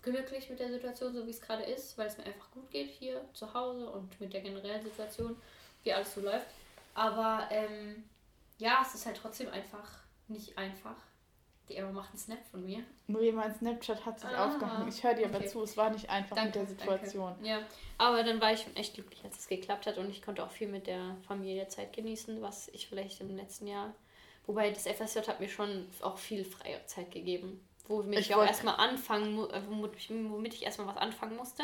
glücklich 0.02 0.50
mit 0.50 0.58
der 0.58 0.68
Situation, 0.68 1.14
so 1.14 1.24
wie 1.26 1.30
es 1.30 1.40
gerade 1.40 1.62
ist, 1.62 1.96
weil 1.96 2.08
es 2.08 2.18
mir 2.18 2.24
einfach 2.24 2.50
gut 2.50 2.68
geht 2.72 2.90
hier 2.90 3.24
zu 3.34 3.54
Hause 3.54 3.88
und 3.88 4.20
mit 4.20 4.32
der 4.32 4.40
generellen 4.40 4.82
Situation, 4.82 5.36
wie 5.84 5.92
alles 5.92 6.12
so 6.12 6.22
läuft. 6.22 6.48
Aber 6.94 7.46
ähm, 7.52 8.02
ja, 8.58 8.84
es 8.84 8.94
ist 8.96 9.06
halt 9.06 9.16
trotzdem 9.16 9.48
einfach 9.50 9.88
nicht 10.26 10.58
einfach. 10.58 10.96
Die 11.70 11.76
Emma 11.76 11.92
macht 11.92 12.10
einen 12.10 12.18
Snap 12.18 12.38
von 12.50 12.64
mir. 12.64 12.82
Nur 13.06 13.22
mein 13.32 13.54
Snapchat 13.54 14.04
hat 14.04 14.18
sich 14.18 14.28
Ah, 14.28 14.46
aufgehangen. 14.48 14.88
Ich 14.88 15.02
höre 15.04 15.14
dir 15.14 15.26
aber 15.26 15.38
okay. 15.38 15.46
zu, 15.46 15.62
es 15.62 15.76
war 15.76 15.90
nicht 15.90 16.10
einfach 16.10 16.34
Danke, 16.36 16.58
mit 16.58 16.68
der 16.68 16.76
Situation. 16.76 17.32
Danke. 17.34 17.48
Ja, 17.48 17.60
aber 17.96 18.24
dann 18.24 18.40
war 18.40 18.52
ich 18.52 18.66
echt 18.74 18.94
glücklich, 18.94 19.22
als 19.24 19.38
es 19.38 19.46
geklappt 19.48 19.86
hat 19.86 19.96
und 19.96 20.10
ich 20.10 20.20
konnte 20.20 20.42
auch 20.44 20.50
viel 20.50 20.66
mit 20.68 20.86
der 20.88 21.16
Familie 21.28 21.68
Zeit 21.68 21.92
genießen, 21.92 22.42
was 22.42 22.68
ich 22.68 22.88
vielleicht 22.88 23.20
im 23.20 23.36
letzten 23.36 23.68
Jahr. 23.68 23.94
Wobei 24.46 24.70
das 24.70 24.86
FSJ 24.86 25.20
hat 25.28 25.38
mir 25.38 25.48
schon 25.48 25.86
auch 26.02 26.18
viel 26.18 26.44
freie 26.44 26.84
Zeit 26.86 27.12
gegeben, 27.12 27.64
womit 27.86 28.18
Ich 28.18 28.30
ich, 28.30 28.34
auch 28.34 28.44
erstmal 28.44 28.74
anfangen, 28.76 29.38
äh, 29.50 29.62
womit 29.68 29.94
ich, 29.96 30.10
womit 30.10 30.54
ich 30.54 30.64
erstmal 30.64 30.88
was 30.88 30.96
anfangen 30.96 31.36
musste. 31.36 31.62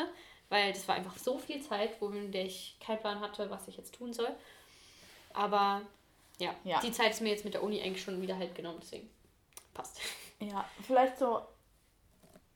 weil 0.49 0.71
das 0.71 0.87
war 0.87 0.95
einfach 0.95 1.17
so 1.17 1.37
viel 1.37 1.61
Zeit, 1.61 1.99
wo 1.99 2.07
in 2.09 2.31
der 2.31 2.45
ich 2.45 2.77
keinen 2.79 2.99
Plan 3.01 3.19
hatte, 3.19 3.49
was 3.49 3.67
ich 3.67 3.75
jetzt 3.75 3.93
tun 3.95 4.13
soll. 4.13 4.29
Aber 5.33 5.81
ja, 6.39 6.53
Ja. 6.63 6.79
die 6.79 6.91
Zeit 6.91 7.11
ist 7.11 7.21
mir 7.21 7.29
jetzt 7.29 7.43
mit 7.43 7.53
der 7.53 7.63
Uni 7.63 7.81
eigentlich 7.81 8.01
schon 8.03 8.21
wieder 8.21 8.37
halt 8.37 8.55
genommen, 8.55 8.79
deswegen 8.81 9.09
passt. 9.77 10.01
Ja, 10.39 10.65
vielleicht 10.85 11.17
so. 11.17 11.41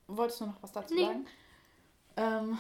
Wolltest 0.08 0.42
du 0.42 0.46
noch 0.48 0.62
was 0.62 0.72
dazu 0.72 0.94
Nee. 0.94 1.06
sagen? 1.06 1.26
Ähm, 2.18 2.58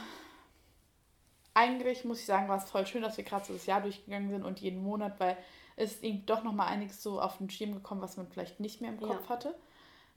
eigentlich 1.53 2.05
muss 2.05 2.19
ich 2.19 2.25
sagen, 2.25 2.47
war 2.47 2.57
es 2.57 2.69
voll 2.69 2.87
schön, 2.87 3.01
dass 3.01 3.17
wir 3.17 3.23
gerade 3.25 3.45
so 3.45 3.53
das 3.53 3.65
Jahr 3.65 3.81
durchgegangen 3.81 4.29
sind 4.29 4.43
und 4.45 4.59
jeden 4.61 4.81
Monat, 4.81 5.19
weil 5.19 5.37
es 5.75 5.93
ist 5.93 6.03
irgendwie 6.03 6.25
doch 6.25 6.43
nochmal 6.43 6.67
einiges 6.67 7.03
so 7.03 7.19
auf 7.21 7.37
den 7.39 7.49
Schirm 7.49 7.73
gekommen, 7.73 8.01
was 8.01 8.15
man 8.17 8.27
vielleicht 8.27 8.59
nicht 8.59 8.79
mehr 8.81 8.91
im 8.91 8.99
Ja. 9.01 9.07
Kopf 9.07 9.27
hatte. 9.29 9.53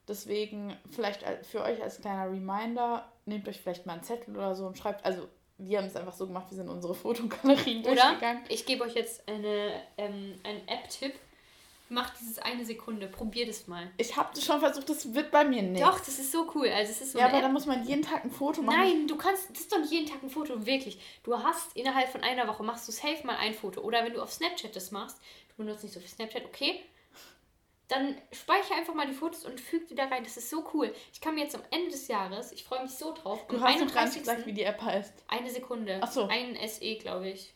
Deswegen 0.06 0.76
vielleicht 0.90 1.24
für 1.46 1.62
euch 1.62 1.82
als 1.82 2.00
kleiner 2.00 2.30
Reminder, 2.30 3.10
nehmt 3.24 3.48
euch 3.48 3.60
vielleicht 3.60 3.86
mal 3.86 3.94
einen 3.94 4.02
Zettel 4.02 4.36
oder 4.36 4.54
so 4.54 4.66
und 4.66 4.76
schreibt, 4.78 5.04
also 5.04 5.26
wir 5.56 5.78
haben 5.78 5.86
es 5.86 5.96
einfach 5.96 6.12
so 6.12 6.26
gemacht, 6.26 6.46
wir 6.50 6.56
sind 6.56 6.68
unsere 6.68 6.94
Fotogalerien 6.94 7.82
Oder 7.84 7.94
durchgegangen. 7.94 8.44
ich 8.48 8.66
gebe 8.66 8.84
euch 8.84 8.94
jetzt 8.94 9.26
eine, 9.28 9.82
ähm, 9.96 10.38
einen 10.44 10.68
App-Tipp. 10.68 11.14
Macht 11.94 12.14
dieses 12.20 12.38
eine 12.40 12.64
Sekunde, 12.64 13.06
probiert 13.06 13.48
es 13.48 13.66
mal. 13.68 13.88
Ich 13.98 14.16
habe 14.16 14.38
schon 14.40 14.58
versucht, 14.58 14.88
das 14.90 15.14
wird 15.14 15.30
bei 15.30 15.44
mir 15.44 15.62
nicht. 15.62 15.82
Doch, 15.82 15.98
das 16.00 16.18
ist 16.18 16.32
so 16.32 16.50
cool. 16.54 16.68
Also 16.68 16.90
es 16.90 17.00
ist 17.00 17.12
so 17.12 17.18
ja, 17.20 17.26
aber 17.26 17.36
App. 17.36 17.42
da 17.42 17.48
muss 17.48 17.66
man 17.66 17.86
jeden 17.86 18.02
Tag 18.02 18.24
ein 18.24 18.30
Foto 18.32 18.62
machen. 18.62 18.78
Nein, 18.78 19.06
du 19.06 19.16
kannst, 19.16 19.48
das 19.50 19.60
ist 19.60 19.72
doch 19.72 19.78
nicht 19.78 19.92
jeden 19.92 20.06
Tag 20.06 20.22
ein 20.22 20.28
Foto, 20.30 20.66
wirklich. 20.66 20.98
Du 21.22 21.38
hast 21.42 21.76
innerhalb 21.76 22.08
von 22.08 22.22
einer 22.22 22.48
Woche, 22.48 22.64
machst 22.64 22.86
du 22.88 22.92
safe 22.92 23.24
mal 23.24 23.36
ein 23.36 23.54
Foto. 23.54 23.80
Oder 23.80 24.04
wenn 24.04 24.12
du 24.12 24.20
auf 24.20 24.32
Snapchat 24.32 24.74
das 24.74 24.90
machst, 24.90 25.18
du 25.50 25.62
benutzt 25.62 25.84
nicht 25.84 25.92
so 25.94 26.00
viel 26.00 26.08
Snapchat, 26.08 26.44
okay, 26.44 26.80
dann 27.88 28.16
speichere 28.32 28.74
einfach 28.78 28.94
mal 28.94 29.06
die 29.06 29.12
Fotos 29.12 29.44
und 29.44 29.60
füg 29.60 29.86
die 29.88 29.94
da 29.94 30.06
rein. 30.06 30.24
Das 30.24 30.36
ist 30.36 30.50
so 30.50 30.64
cool. 30.74 30.92
Ich 31.12 31.20
kann 31.20 31.36
mir 31.36 31.42
jetzt 31.42 31.54
am 31.54 31.62
Ende 31.70 31.90
des 31.90 32.08
Jahres, 32.08 32.50
ich 32.50 32.64
freue 32.64 32.82
mich 32.82 32.90
so 32.92 33.14
drauf, 33.14 33.46
Du 33.46 33.56
am 33.56 33.62
hast 33.62 33.78
noch 33.78 33.94
gar 33.94 34.06
nicht 34.06 34.16
31. 34.16 34.20
gesagt, 34.22 34.46
wie 34.46 34.52
die 34.52 34.64
App 34.64 34.82
heißt. 34.82 35.12
eine 35.28 35.48
Sekunde. 35.50 36.00
Ach 36.02 36.10
so. 36.10 36.24
Ein 36.26 36.56
SE, 36.66 36.96
glaube 36.96 37.28
ich. 37.28 37.53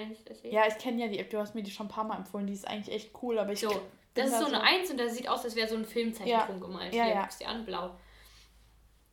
Ein 0.00 0.16
SE? 0.34 0.48
Ja, 0.48 0.66
ich 0.66 0.78
kenne 0.78 1.02
ja 1.02 1.08
die 1.08 1.18
App, 1.18 1.30
du 1.30 1.38
hast 1.38 1.54
mir 1.54 1.62
die 1.62 1.70
schon 1.70 1.86
ein 1.86 1.90
paar 1.90 2.04
Mal 2.04 2.16
empfohlen. 2.16 2.46
Die 2.46 2.52
ist 2.52 2.66
eigentlich 2.66 2.94
echt 2.94 3.10
cool, 3.22 3.38
aber 3.38 3.52
ich. 3.52 3.60
So, 3.60 3.68
das 4.14 4.26
ist 4.26 4.34
da 4.34 4.40
so 4.40 4.46
eine 4.46 4.60
Eins 4.62 4.90
und 4.90 4.98
da 4.98 5.08
sieht 5.08 5.28
aus, 5.28 5.44
als 5.44 5.54
wäre 5.56 5.68
so 5.68 5.76
ein 5.76 5.84
Filmzeichen 5.84 6.28
Ja. 6.30 6.46
gemalt. 6.46 6.92
Ja, 6.94 7.04
Hier, 7.04 7.14
ja. 7.14 7.20
guckst 7.22 7.40
dir 7.40 7.48
an, 7.48 7.64
blau. 7.64 7.90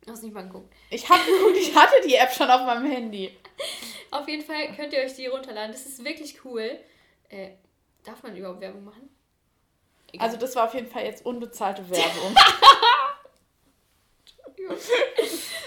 Du 0.04 0.12
hast 0.12 0.22
nicht 0.22 0.32
mal 0.34 0.42
geguckt. 0.44 0.72
Ich 0.90 1.08
habe 1.08 1.22
geguckt, 1.24 1.56
ich 1.56 1.74
hatte 1.76 1.94
die 2.06 2.14
App 2.14 2.32
schon 2.32 2.50
auf 2.50 2.64
meinem 2.64 2.90
Handy. 2.90 3.36
Auf 4.10 4.26
jeden 4.26 4.42
Fall 4.42 4.74
könnt 4.74 4.94
ihr 4.94 5.00
euch 5.00 5.14
die 5.16 5.26
runterladen. 5.26 5.70
Das 5.70 5.84
ist 5.84 6.02
wirklich 6.02 6.42
cool. 6.42 6.78
Äh, 7.28 7.50
darf 8.04 8.22
man 8.22 8.34
überhaupt 8.34 8.58
Werbung 8.62 8.82
machen? 8.84 9.10
Egal. 10.10 10.26
Also, 10.26 10.38
das 10.38 10.56
war 10.56 10.64
auf 10.64 10.72
jeden 10.72 10.86
Fall 10.86 11.04
jetzt 11.04 11.26
unbezahlte 11.26 11.82
Werbung. 11.90 12.34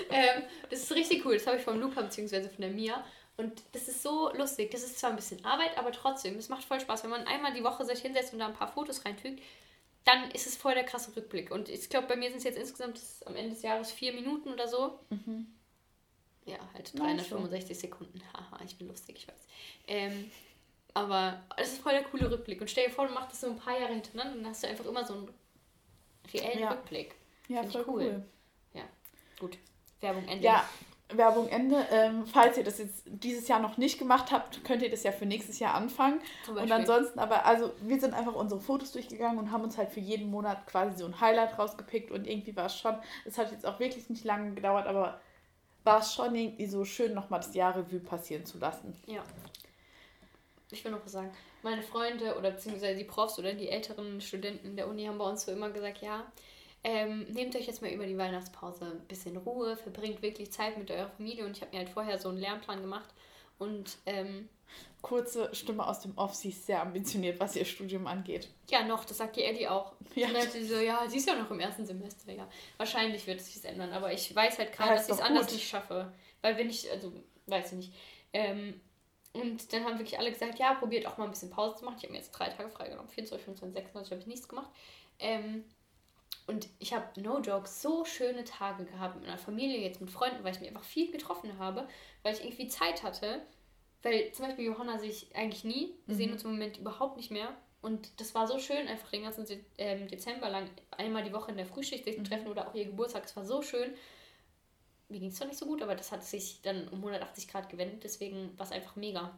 ähm, 0.09 0.43
das 0.71 0.79
ist 0.79 0.91
richtig 0.93 1.23
cool. 1.25 1.35
Das 1.37 1.45
habe 1.45 1.57
ich 1.57 1.63
vom 1.63 1.79
Luca 1.79 2.01
bzw. 2.01 2.41
von 2.49 2.61
der 2.61 2.71
Mia. 2.71 3.03
Und 3.37 3.61
das 3.71 3.87
ist 3.87 4.03
so 4.03 4.31
lustig. 4.35 4.71
Das 4.71 4.83
ist 4.83 4.99
zwar 4.99 5.09
ein 5.09 5.15
bisschen 5.15 5.43
Arbeit, 5.45 5.77
aber 5.77 5.91
trotzdem, 5.91 6.37
es 6.37 6.49
macht 6.49 6.63
voll 6.63 6.79
Spaß. 6.79 7.03
Wenn 7.03 7.09
man 7.09 7.25
einmal 7.27 7.53
die 7.53 7.63
Woche 7.63 7.85
sich 7.85 7.99
hinsetzt 7.99 8.33
und 8.33 8.39
da 8.39 8.47
ein 8.47 8.53
paar 8.53 8.67
Fotos 8.71 9.03
reinfügt, 9.05 9.41
dann 10.03 10.31
ist 10.31 10.47
es 10.47 10.57
voll 10.57 10.73
der 10.73 10.83
krasse 10.83 11.15
Rückblick. 11.15 11.51
Und 11.51 11.69
ich 11.69 11.89
glaube, 11.89 12.07
bei 12.07 12.15
mir 12.15 12.29
sind 12.29 12.39
es 12.39 12.43
jetzt 12.43 12.57
insgesamt 12.57 12.99
am 13.25 13.35
Ende 13.35 13.51
des 13.51 13.61
Jahres 13.61 13.91
vier 13.91 14.13
Minuten 14.13 14.49
oder 14.49 14.67
so. 14.67 14.99
Ja, 16.45 16.57
halt 16.73 16.91
Na, 16.95 17.03
365 17.05 17.77
Sekunden. 17.79 18.21
Haha, 18.33 18.59
ich 18.65 18.77
bin 18.77 18.87
lustig, 18.87 19.17
ich 19.17 19.27
weiß. 19.27 19.47
Ähm, 19.87 20.31
aber 20.93 21.41
es 21.57 21.73
ist 21.73 21.81
voll 21.81 21.93
der 21.93 22.03
coole 22.03 22.29
Rückblick. 22.29 22.59
Und 22.61 22.69
stell 22.69 22.87
dir 22.87 22.93
vor, 22.93 23.07
du 23.07 23.13
machst 23.13 23.31
das 23.31 23.41
so 23.41 23.47
ein 23.47 23.57
paar 23.57 23.79
Jahre 23.79 23.93
hintereinander 23.93 24.33
und 24.33 24.43
dann 24.43 24.51
hast 24.51 24.63
du 24.63 24.67
einfach 24.67 24.85
immer 24.85 25.05
so 25.05 25.13
einen 25.13 25.29
reellen 26.33 26.59
Ja. 26.59 26.71
Rückblick. 26.71 27.15
Ja, 27.47 27.61
Find 27.61 27.67
ich 27.67 27.81
voll 27.81 27.85
cool. 27.87 28.01
cool. 28.03 28.23
Ja, 28.73 28.83
gut. 29.39 29.57
Werbung 29.99 30.27
Ende. 30.27 30.43
Ja, 30.45 30.67
Werbung 31.17 31.47
Ende. 31.49 31.85
Ähm, 31.91 32.25
falls 32.25 32.57
ihr 32.57 32.63
das 32.63 32.77
jetzt 32.77 33.03
dieses 33.05 33.47
Jahr 33.47 33.59
noch 33.59 33.77
nicht 33.77 33.99
gemacht 33.99 34.31
habt, 34.31 34.63
könnt 34.63 34.81
ihr 34.81 34.89
das 34.89 35.03
ja 35.03 35.11
für 35.11 35.25
nächstes 35.25 35.59
Jahr 35.59 35.73
anfangen. 35.73 36.19
Und 36.47 36.71
ansonsten, 36.71 37.19
aber 37.19 37.45
also 37.45 37.71
wir 37.81 37.99
sind 37.99 38.13
einfach 38.13 38.35
unsere 38.35 38.61
Fotos 38.61 38.91
durchgegangen 38.91 39.39
und 39.39 39.51
haben 39.51 39.63
uns 39.63 39.77
halt 39.77 39.91
für 39.91 39.99
jeden 39.99 40.29
Monat 40.29 40.67
quasi 40.67 40.97
so 40.97 41.05
ein 41.05 41.19
Highlight 41.19 41.57
rausgepickt 41.57 42.11
und 42.11 42.27
irgendwie 42.27 42.55
war 42.55 42.65
es 42.67 42.77
schon, 42.77 42.95
es 43.25 43.37
hat 43.37 43.51
jetzt 43.51 43.65
auch 43.65 43.79
wirklich 43.79 44.09
nicht 44.09 44.23
lange 44.23 44.53
gedauert, 44.53 44.87
aber 44.87 45.19
war 45.83 45.99
es 45.99 46.13
schon 46.13 46.35
irgendwie 46.35 46.67
so 46.67 46.85
schön, 46.85 47.13
nochmal 47.13 47.39
das 47.39 47.53
Jahr 47.55 47.75
Revue 47.75 47.99
passieren 47.99 48.45
zu 48.45 48.57
lassen. 48.59 48.95
Ja. 49.07 49.23
Ich 50.69 50.85
will 50.85 50.91
noch 50.91 51.03
was 51.03 51.11
sagen. 51.11 51.31
Meine 51.63 51.83
Freunde 51.83 52.37
oder 52.37 52.51
beziehungsweise 52.51 52.97
die 52.97 53.03
Profs 53.03 53.37
oder 53.37 53.53
die 53.53 53.69
älteren 53.69 54.21
Studenten 54.21 54.75
der 54.75 54.87
Uni 54.87 55.05
haben 55.05 55.17
bei 55.17 55.29
uns 55.29 55.45
so 55.45 55.51
immer 55.51 55.69
gesagt, 55.69 56.01
ja, 56.01 56.25
ähm, 56.83 57.25
nehmt 57.31 57.55
euch 57.55 57.67
jetzt 57.67 57.81
mal 57.81 57.91
über 57.91 58.05
die 58.05 58.17
Weihnachtspause 58.17 58.85
ein 58.85 59.07
bisschen 59.07 59.37
Ruhe, 59.37 59.77
verbringt 59.77 60.21
wirklich 60.21 60.51
Zeit 60.51 60.77
mit 60.77 60.89
eurer 60.89 61.09
Familie 61.09 61.45
und 61.45 61.55
ich 61.55 61.61
habe 61.61 61.71
mir 61.71 61.79
halt 61.79 61.89
vorher 61.89 62.17
so 62.17 62.29
einen 62.29 62.39
Lernplan 62.39 62.81
gemacht 62.81 63.09
und 63.57 63.97
ähm, 64.05 64.49
Kurze 65.01 65.53
Stimme 65.53 65.85
aus 65.85 65.99
dem 66.01 66.15
Off, 66.17 66.35
sie 66.35 66.49
ist 66.49 66.65
sehr 66.67 66.81
ambitioniert, 66.81 67.39
was 67.39 67.55
ihr 67.55 67.65
Studium 67.65 68.05
angeht. 68.05 68.49
ja 68.69 68.83
noch, 68.83 69.03
das 69.03 69.17
sagt 69.17 69.35
die 69.35 69.43
Ellie 69.43 69.69
auch. 69.69 69.93
Ja. 70.15 70.27
Und 70.27 70.35
dann 70.35 70.43
hat 70.43 70.51
sie 70.51 70.63
so, 70.65 70.75
ja, 70.75 71.07
sie 71.07 71.17
ist 71.17 71.27
ja 71.27 71.35
noch 71.35 71.49
im 71.49 71.59
ersten 71.59 71.85
Semester, 71.85 72.31
ja. 72.31 72.47
Wahrscheinlich 72.77 73.25
wird 73.25 73.39
es 73.39 73.51
sich 73.51 73.65
ändern, 73.65 73.91
aber 73.93 74.13
ich 74.13 74.33
weiß 74.35 74.59
halt 74.59 74.71
gerade, 74.73 74.91
Ja, 74.91 74.95
dass 74.95 75.07
ich 75.07 75.15
es 75.15 75.21
anders 75.21 75.51
nicht 75.51 75.67
schaffe. 75.67 76.13
Weil 76.41 76.57
wenn 76.57 76.69
ich, 76.69 76.89
also, 76.91 77.11
weiß 77.47 77.71
ich 77.71 77.77
nicht. 77.77 77.93
Ähm, 78.33 78.79
und 79.33 79.73
dann 79.73 79.85
haben 79.85 79.97
wirklich 79.97 80.19
alle 80.19 80.31
gesagt, 80.31 80.59
ja, 80.59 80.73
probiert 80.75 81.07
auch 81.07 81.17
mal 81.17 81.25
ein 81.25 81.31
bisschen 81.31 81.49
Pause 81.49 81.77
zu 81.77 81.85
machen. 81.85 81.95
Ich 81.97 82.03
habe 82.03 82.11
mir 82.13 82.19
jetzt 82.19 82.31
drei 82.31 82.49
Tage 82.49 82.69
freigenommen. 82.69 83.09
24, 83.09 83.43
25, 83.45 83.73
26 83.75 84.11
habe 84.11 84.21
ich 84.21 84.27
nichts 84.27 84.47
gemacht. 84.47 84.69
Ähm, 85.19 85.63
und 86.47 86.67
ich 86.79 86.93
habe, 86.93 87.05
no 87.21 87.39
joke, 87.39 87.67
so 87.67 88.03
schöne 88.05 88.43
Tage 88.43 88.85
gehabt 88.85 89.15
mit 89.15 89.25
meiner 89.25 89.37
Familie, 89.37 89.79
jetzt 89.79 90.01
mit 90.01 90.09
Freunden, 90.11 90.43
weil 90.43 90.53
ich 90.53 90.59
mich 90.59 90.69
einfach 90.69 90.83
viel 90.83 91.11
getroffen 91.11 91.57
habe, 91.59 91.87
weil 92.23 92.33
ich 92.33 92.43
irgendwie 92.43 92.67
Zeit 92.67 93.03
hatte. 93.03 93.41
Weil 94.03 94.31
zum 94.31 94.45
Beispiel 94.45 94.65
Johanna 94.65 94.97
sehe 94.97 95.09
ich 95.11 95.35
eigentlich 95.35 95.63
nie. 95.63 95.93
Wir 96.07 96.15
sehen 96.15 96.31
uns 96.31 96.43
im 96.43 96.51
Moment 96.51 96.77
überhaupt 96.77 97.17
nicht 97.17 97.29
mehr. 97.31 97.55
Und 97.81 98.19
das 98.19 98.33
war 98.35 98.47
so 98.47 98.57
schön, 98.59 98.87
einfach 98.87 99.09
den 99.11 99.23
ganzen 99.23 99.45
ähm, 99.77 100.07
Dezember 100.07 100.49
lang 100.49 100.69
einmal 100.91 101.23
die 101.23 101.33
Woche 101.33 101.51
in 101.51 101.57
der 101.57 101.65
Frühschicht 101.65 102.03
sich 102.05 102.15
zu 102.15 102.23
treffen 102.23 102.47
oder 102.47 102.67
auch 102.67 102.73
ihr 102.75 102.85
Geburtstag. 102.85 103.25
Es 103.25 103.35
war 103.35 103.45
so 103.45 103.61
schön. 103.61 103.93
Mir 105.09 105.19
ging 105.19 105.29
es 105.29 105.35
zwar 105.35 105.47
nicht 105.47 105.59
so 105.59 105.65
gut, 105.65 105.81
aber 105.81 105.95
das 105.95 106.11
hat 106.11 106.23
sich 106.23 106.61
dann 106.61 106.87
um 106.89 106.99
180 106.99 107.47
Grad 107.47 107.69
gewendet. 107.69 108.03
Deswegen 108.03 108.57
war 108.57 108.65
es 108.65 108.71
einfach 108.71 108.95
mega. 108.95 109.31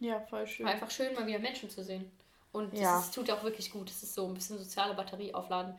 Ja, 0.00 0.20
voll 0.20 0.46
schön. 0.46 0.66
War 0.66 0.72
einfach 0.72 0.90
schön, 0.90 1.14
mal 1.14 1.26
wieder 1.26 1.38
Menschen 1.38 1.70
zu 1.70 1.82
sehen. 1.82 2.10
Und 2.52 2.72
das 2.72 2.80
Ja. 2.80 3.00
ist, 3.00 3.14
tut 3.14 3.30
auch 3.30 3.42
wirklich 3.42 3.70
gut. 3.70 3.88
Das 3.88 4.02
ist 4.02 4.14
so 4.14 4.26
ein 4.26 4.34
bisschen 4.34 4.58
soziale 4.58 4.94
Batterie 4.94 5.32
aufladen. 5.34 5.74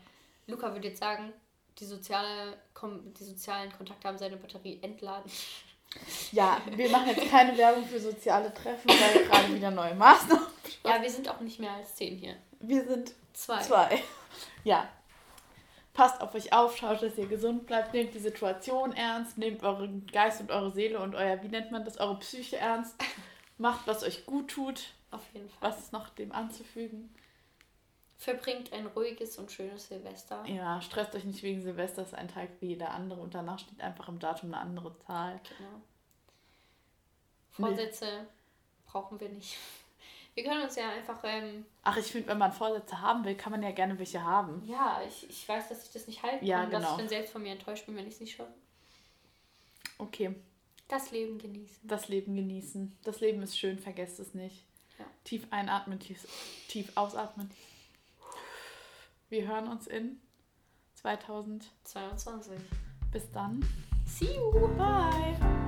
Luca 0.48 0.72
würde 0.74 0.88
jetzt 0.90 1.00
sagen, 1.00 1.34
die, 1.80 1.86
soziale, 1.86 2.58
die 3.20 3.24
sozialen 3.24 3.72
Kontakte 3.72 4.08
haben 4.08 4.18
seine 4.18 4.38
Batterie 4.38 4.80
entladen. 4.82 5.30
Ja, 6.32 6.62
wir 6.74 6.90
machen 6.90 7.10
jetzt 7.10 7.30
keine 7.30 7.58
Werbung 7.58 7.86
für 7.86 8.00
soziale 8.00 8.54
Treffen, 8.54 8.88
weil 8.88 9.26
gerade 9.26 9.54
wieder 9.54 9.72
neue 9.72 9.94
Maßnahmen. 9.94 10.48
Ja, 10.86 11.02
wir 11.02 11.10
sind 11.10 11.28
auch 11.28 11.42
nicht 11.42 11.60
mehr 11.60 11.74
als 11.74 11.96
10 11.96 12.16
hier. 12.16 12.38
Wir 12.62 12.86
sind 12.86 13.12
Zwei. 13.34 13.62
zwei. 13.62 14.04
Ja. 14.64 14.88
Passt 15.94 16.22
auf 16.22 16.34
euch 16.34 16.54
auf, 16.54 16.78
schaut, 16.78 17.02
dass 17.02 17.18
ihr 17.18 17.28
gesund 17.28 17.68
bleibt, 17.68 17.94
nehmt 17.94 18.14
die 18.14 18.20
Situation 18.20 18.94
ernst, 18.94 19.38
nehmt 19.38 19.64
euren 19.64 20.08
Geist 20.08 20.40
und 20.40 20.52
eure 20.52 20.72
Seele 20.72 21.00
und 21.00 21.16
euer, 21.16 21.44
wie 21.44 21.50
nennt 21.50 21.72
man 21.72 21.84
das, 21.84 21.98
eure 21.98 22.18
Psyche 22.20 22.58
ernst. 22.58 22.96
Macht, 23.58 23.86
was 23.86 24.04
euch 24.04 24.26
gut 24.26 24.50
tut. 24.50 24.94
Auf 25.12 25.22
jeden 25.34 25.50
Fall. 25.50 25.70
Was 25.72 25.80
ist 25.80 25.92
noch 25.92 26.08
dem 26.10 26.32
anzufügen? 26.32 27.14
Verbringt 28.22 28.72
ein 28.72 28.86
ruhiges 28.86 29.38
und 29.40 29.52
schönes 29.52 29.88
Silvester. 29.88 30.46
Ja, 30.46 30.80
stresst 30.80 31.16
euch 31.16 31.24
nicht 31.24 31.42
wegen 31.42 31.60
Silvester, 31.64 32.04
ist 32.04 32.14
ein 32.14 32.28
Tag 32.28 32.50
wie 32.60 32.68
jeder 32.68 32.92
andere 32.92 33.20
und 33.20 33.34
danach 33.34 33.58
steht 33.58 33.82
einfach 33.82 34.08
im 34.10 34.20
Datum 34.20 34.54
eine 34.54 34.62
andere 34.62 34.96
Zahl. 35.00 35.40
Genau. 35.58 35.82
Vorsätze 37.50 38.28
brauchen 38.86 39.20
wir 39.20 39.30
nicht. 39.30 39.58
Wir 40.36 40.44
können 40.44 40.62
uns 40.62 40.76
ja 40.76 40.90
einfach, 40.92 41.20
ähm, 41.24 41.66
Ach, 41.84 41.98
ich 41.98 42.06
finde, 42.06 42.28
wenn 42.30 42.38
man 42.38 42.54
Vorsätze 42.54 43.02
haben 43.02 43.26
will, 43.26 43.36
kann 43.36 43.52
man 43.52 43.64
ja 43.64 43.72
gerne 43.72 43.98
welche 43.98 44.22
haben. 44.24 44.64
ja, 44.66 45.02
ich, 45.08 45.28
ich 45.30 45.48
weiß, 45.50 45.70
dass 45.70 45.84
ich 45.86 45.92
das 45.92 46.06
nicht 46.08 46.22
halten 46.22 46.46
Ja, 46.46 46.62
kann, 46.62 46.72
dass 46.72 46.82
genau. 46.82 46.92
ich 46.94 46.98
dann 47.00 47.10
selbst 47.10 47.32
von 47.34 47.42
mir 47.42 47.52
enttäuscht 47.54 47.86
bin, 47.88 47.96
wenn 47.96 48.08
ich 48.08 48.14
es 48.14 48.20
nicht 48.22 48.36
schaffe. 48.36 48.54
Okay, 49.98 50.36
Das 50.88 51.12
Leben 51.12 51.38
genießen. 51.40 51.80
das 51.88 52.08
Leben 52.08 52.36
genießen. 52.36 52.96
Das 53.04 53.20
Leben 53.20 53.42
ist 53.42 53.58
schön, 53.58 53.78
vergesst 53.80 54.20
es 54.20 54.34
nicht. 54.34 54.64
Ja. 55.00 55.06
Tief 55.24 55.48
einatmen, 55.50 56.00
tief, 56.00 56.26
tief 56.70 56.92
ausatmen. 56.96 57.50
Wir 59.32 59.48
hören 59.48 59.70
uns 59.70 59.88
in 59.88 60.20
2000. 60.96 61.72
22. 61.86 62.52
Bis 63.14 63.32
dann. 63.32 63.66
See 64.06 64.36
you! 64.36 64.68
Bye. 64.78 65.61